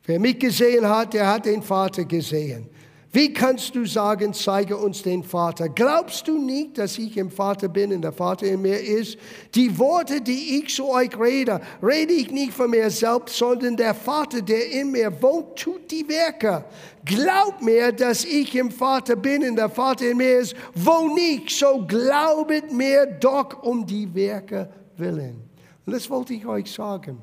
wer 0.03 0.19
mich 0.19 0.39
gesehen 0.39 0.87
hat, 0.87 1.13
der 1.13 1.27
hat 1.27 1.45
den 1.45 1.61
Vater 1.61 2.03
gesehen. 2.05 2.67
Wie 3.11 3.33
kannst 3.33 3.73
du 3.73 3.85
sagen, 3.85 4.33
zeige 4.35 4.77
uns 4.77 5.01
den 5.01 5.23
Vater? 5.23 5.67
Glaubst 5.67 6.27
du 6.27 6.37
nicht, 6.37 6.77
dass 6.77 6.99
ich 6.99 7.17
im 7.17 7.31
Vater 7.31 7.67
bin 7.67 7.91
und 7.91 8.03
der 8.03 8.11
Vater 8.11 8.45
in 8.45 8.61
mir 8.61 8.79
ist? 8.79 9.17
Die 9.55 9.79
Worte, 9.79 10.21
die 10.21 10.59
ich 10.59 10.75
zu 10.75 10.87
euch 10.87 11.19
rede, 11.19 11.59
rede 11.81 12.13
ich 12.13 12.29
nicht 12.29 12.53
von 12.53 12.69
mir 12.69 12.91
selbst, 12.91 13.35
sondern 13.35 13.75
der 13.75 13.95
Vater, 13.95 14.43
der 14.43 14.71
in 14.71 14.91
mir 14.91 15.11
wohnt, 15.23 15.55
tut 15.55 15.89
die 15.89 16.07
Werke. 16.07 16.65
Glaub 17.03 17.63
mir, 17.63 17.91
dass 17.91 18.25
ich 18.25 18.53
im 18.55 18.69
Vater 18.69 19.15
bin 19.15 19.43
und 19.43 19.55
der 19.55 19.69
Vater 19.69 20.11
in 20.11 20.17
mir 20.17 20.37
ist. 20.37 20.55
Wo 20.75 21.07
nicht, 21.15 21.49
so 21.49 21.83
glaubet 21.87 22.71
mir 22.71 23.07
doch 23.07 23.63
um 23.63 23.87
die 23.87 24.13
Werke 24.13 24.69
willen. 24.97 25.49
Und 25.83 25.93
das 25.93 26.07
wollte 26.11 26.35
ich 26.35 26.45
euch 26.45 26.71
sagen. 26.71 27.17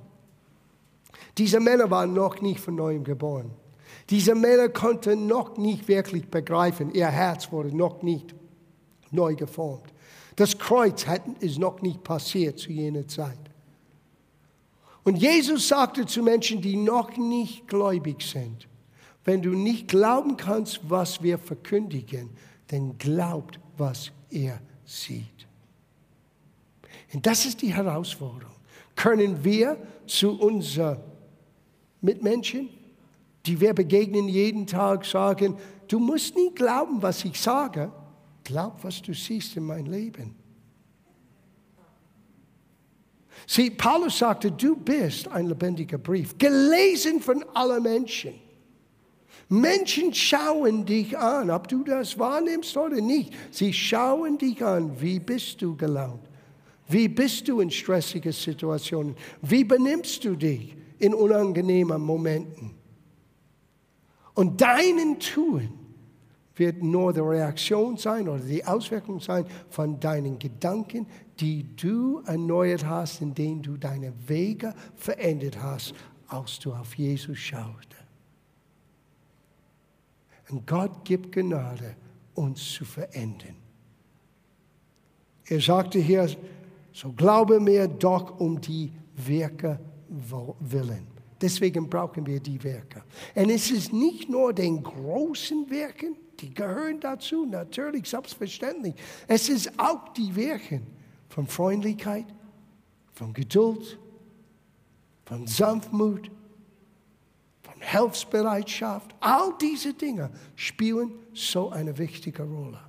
Diese 1.38 1.60
Männer 1.60 1.88
waren 1.88 2.12
noch 2.12 2.40
nicht 2.40 2.58
von 2.58 2.74
neuem 2.74 3.04
geboren. 3.04 3.52
Diese 4.10 4.34
Männer 4.34 4.68
konnten 4.68 5.26
noch 5.26 5.56
nicht 5.56 5.88
wirklich 5.88 6.28
begreifen, 6.28 6.92
ihr 6.92 7.08
Herz 7.08 7.50
wurde 7.50 7.76
noch 7.76 8.02
nicht 8.02 8.34
neu 9.10 9.34
geformt. 9.34 9.92
Das 10.36 10.58
Kreuz 10.58 11.06
ist 11.40 11.58
noch 11.58 11.82
nicht 11.82 12.04
passiert 12.04 12.58
zu 12.58 12.70
jener 12.70 13.08
Zeit. 13.08 13.38
Und 15.02 15.16
Jesus 15.16 15.68
sagte 15.68 16.04
zu 16.06 16.22
Menschen, 16.22 16.60
die 16.60 16.76
noch 16.76 17.16
nicht 17.16 17.68
gläubig 17.68 18.22
sind, 18.22 18.68
wenn 19.24 19.42
du 19.42 19.50
nicht 19.50 19.88
glauben 19.88 20.36
kannst, 20.36 20.80
was 20.88 21.22
wir 21.22 21.38
verkündigen, 21.38 22.30
dann 22.68 22.96
glaubt, 22.98 23.58
was 23.76 24.12
er 24.30 24.60
sieht. 24.84 25.46
Und 27.12 27.26
das 27.26 27.46
ist 27.46 27.62
die 27.62 27.74
Herausforderung. 27.74 28.54
Können 28.94 29.42
wir 29.44 29.78
zu 30.06 30.38
unseren 30.38 30.98
Mitmenschen 32.00 32.68
die 33.46 33.60
wir 33.60 33.74
begegnen 33.74 34.28
jeden 34.28 34.66
Tag, 34.66 35.04
sagen, 35.04 35.56
du 35.88 35.98
musst 35.98 36.34
nicht 36.34 36.56
glauben, 36.56 37.00
was 37.00 37.24
ich 37.24 37.40
sage, 37.40 37.90
glaub, 38.44 38.82
was 38.82 39.00
du 39.02 39.14
siehst 39.14 39.56
in 39.56 39.64
mein 39.64 39.86
Leben. 39.86 40.34
Sieh, 43.46 43.70
Paulus 43.70 44.18
sagte, 44.18 44.50
du 44.50 44.76
bist 44.76 45.28
ein 45.28 45.46
lebendiger 45.46 45.98
Brief, 45.98 46.36
gelesen 46.36 47.20
von 47.20 47.44
allen 47.54 47.82
Menschen. 47.82 48.34
Menschen 49.48 50.12
schauen 50.12 50.84
dich 50.84 51.16
an, 51.16 51.50
ob 51.50 51.68
du 51.68 51.84
das 51.84 52.18
wahrnimmst 52.18 52.76
oder 52.76 53.00
nicht. 53.00 53.32
Sie 53.52 53.72
schauen 53.72 54.38
dich 54.38 54.64
an, 54.64 55.00
wie 55.00 55.20
bist 55.20 55.62
du 55.62 55.76
gelaunt? 55.76 56.22
Wie 56.88 57.06
bist 57.06 57.46
du 57.46 57.60
in 57.60 57.70
stressigen 57.70 58.32
Situationen? 58.32 59.14
Wie 59.42 59.62
benimmst 59.62 60.24
du 60.24 60.34
dich 60.34 60.76
in 60.98 61.14
unangenehmen 61.14 62.00
Momenten? 62.00 62.75
Und 64.36 64.60
deinen 64.60 65.18
Tun 65.18 65.70
wird 66.56 66.82
nur 66.82 67.14
die 67.14 67.20
Reaktion 67.20 67.96
sein 67.96 68.28
oder 68.28 68.42
die 68.42 68.64
Auswirkung 68.64 69.18
sein 69.18 69.46
von 69.70 69.98
deinen 69.98 70.38
Gedanken, 70.38 71.06
die 71.40 71.64
du 71.74 72.20
erneuert 72.26 72.84
hast, 72.84 73.22
indem 73.22 73.62
du 73.62 73.78
deine 73.78 74.12
Wege 74.26 74.74
verändert 74.94 75.58
hast, 75.62 75.94
als 76.28 76.58
du 76.58 76.74
auf 76.74 76.94
Jesus 76.96 77.38
schaust. 77.38 77.88
Und 80.50 80.66
Gott 80.66 81.02
gibt 81.04 81.32
Gnade, 81.32 81.96
uns 82.34 82.74
zu 82.74 82.84
verändern. 82.84 83.56
Er 85.46 85.60
sagte 85.60 85.98
hier, 85.98 86.28
so 86.92 87.10
glaube 87.12 87.58
mir 87.58 87.88
doch 87.88 88.38
um 88.38 88.60
die 88.60 88.92
Werke 89.16 89.80
willen. 90.60 91.15
Deswegen 91.40 91.88
brauchen 91.88 92.26
wir 92.26 92.40
die 92.40 92.62
Werke. 92.64 93.02
Und 93.34 93.50
es 93.50 93.70
ist 93.70 93.92
nicht 93.92 94.28
nur 94.28 94.52
den 94.52 94.82
großen 94.82 95.68
Werken, 95.68 96.16
die 96.40 96.52
gehören 96.52 97.00
dazu, 97.00 97.44
natürlich, 97.44 98.08
selbstverständlich. 98.08 98.94
Es 99.28 99.48
ist 99.48 99.78
auch 99.78 100.08
die 100.14 100.34
Werke 100.34 100.80
von 101.28 101.46
Freundlichkeit, 101.46 102.26
von 103.12 103.32
Geduld, 103.32 103.98
von 105.24 105.46
Sanftmut, 105.46 106.30
von 107.62 107.74
Hilfsbereitschaft. 107.80 109.14
All 109.20 109.54
diese 109.60 109.92
Dinge 109.92 110.30
spielen 110.54 111.12
so 111.34 111.70
eine 111.70 111.96
wichtige 111.98 112.42
Rolle. 112.42 112.80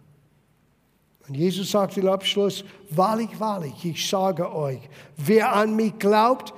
Und 1.28 1.36
Jesus 1.36 1.72
sagt 1.72 1.98
im 1.98 2.08
Abschluss, 2.08 2.64
wahrlich, 2.90 3.38
wahrlich, 3.38 3.84
ich 3.84 4.10
sage 4.10 4.50
euch, 4.54 4.80
wer 5.18 5.54
an 5.54 5.76
mich 5.76 6.00
glaubt, 6.00 6.54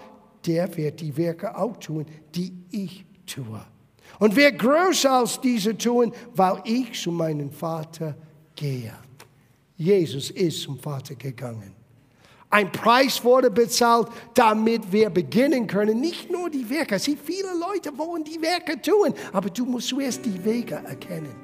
der 0.50 0.76
wird 0.76 1.00
die 1.00 1.16
Werke 1.16 1.56
auch 1.56 1.78
tun, 1.78 2.06
die 2.34 2.52
ich 2.72 3.06
tue. 3.28 3.62
Und 4.18 4.36
wer 4.36 4.52
größer 4.52 5.12
als 5.12 5.40
diese 5.40 5.78
tun, 5.78 6.12
weil 6.34 6.62
ich 6.66 7.00
zu 7.00 7.12
meinem 7.12 7.52
Vater 7.52 8.16
gehe. 8.56 8.94
Jesus 9.78 10.32
ist 10.32 10.64
zum 10.64 10.80
Vater 10.80 11.14
gegangen. 11.14 11.74
Ein 12.50 12.72
Preis 12.72 13.24
wurde 13.24 13.52
bezahlt, 13.52 14.08
damit 14.34 14.92
wir 14.92 15.12
beginnen 15.12 15.68
können. 15.68 16.02
Nicht 16.02 16.32
nur 16.32 16.50
die 16.50 16.68
Werke. 16.68 16.98
Sie, 16.98 17.16
viele 17.16 17.50
Leute 17.60 17.96
wollen 17.96 18.24
die 18.24 18.42
Werke 18.42 18.82
tun, 18.82 19.14
aber 19.32 19.52
du 19.52 19.66
musst 19.66 19.90
zuerst 19.90 20.26
die 20.26 20.44
Wege 20.44 20.82
erkennen. 20.84 21.36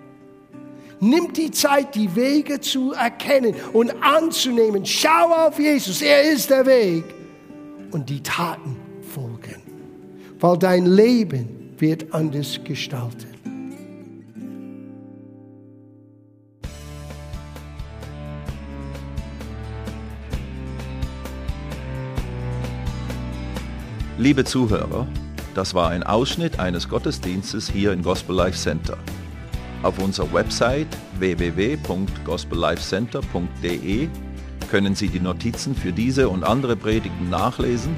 Nimm 1.00 1.32
die 1.32 1.52
Zeit, 1.52 1.94
die 1.94 2.14
Wege 2.16 2.60
zu 2.60 2.94
erkennen 2.94 3.54
und 3.72 3.92
anzunehmen. 4.02 4.84
Schau 4.84 5.32
auf 5.32 5.60
Jesus, 5.60 6.02
er 6.02 6.24
ist 6.24 6.50
der 6.50 6.66
Weg. 6.66 7.04
Und 7.92 8.10
die 8.10 8.24
Taten 8.24 8.75
weil 10.40 10.58
dein 10.58 10.86
Leben 10.86 11.74
wird 11.78 12.14
anders 12.14 12.60
gestaltet. 12.64 13.36
Liebe 24.18 24.46
Zuhörer, 24.46 25.06
das 25.56 25.74
war 25.74 25.90
ein 25.90 26.02
Ausschnitt 26.02 26.58
eines 26.58 26.88
Gottesdienstes 26.88 27.70
hier 27.70 27.92
im 27.92 28.02
Gospel 28.02 28.34
Life 28.34 28.58
Center. 28.58 28.98
Auf 29.84 30.00
unserer 30.00 30.32
Website 30.34 30.88
www.gospellifecenter.de 31.20 34.08
können 34.72 34.96
Sie 34.96 35.10
die 35.10 35.20
Notizen 35.20 35.76
für 35.76 35.92
diese 35.92 36.30
und 36.30 36.46
andere 36.46 36.78
Predigten 36.78 37.30
nachlesen 37.30 37.98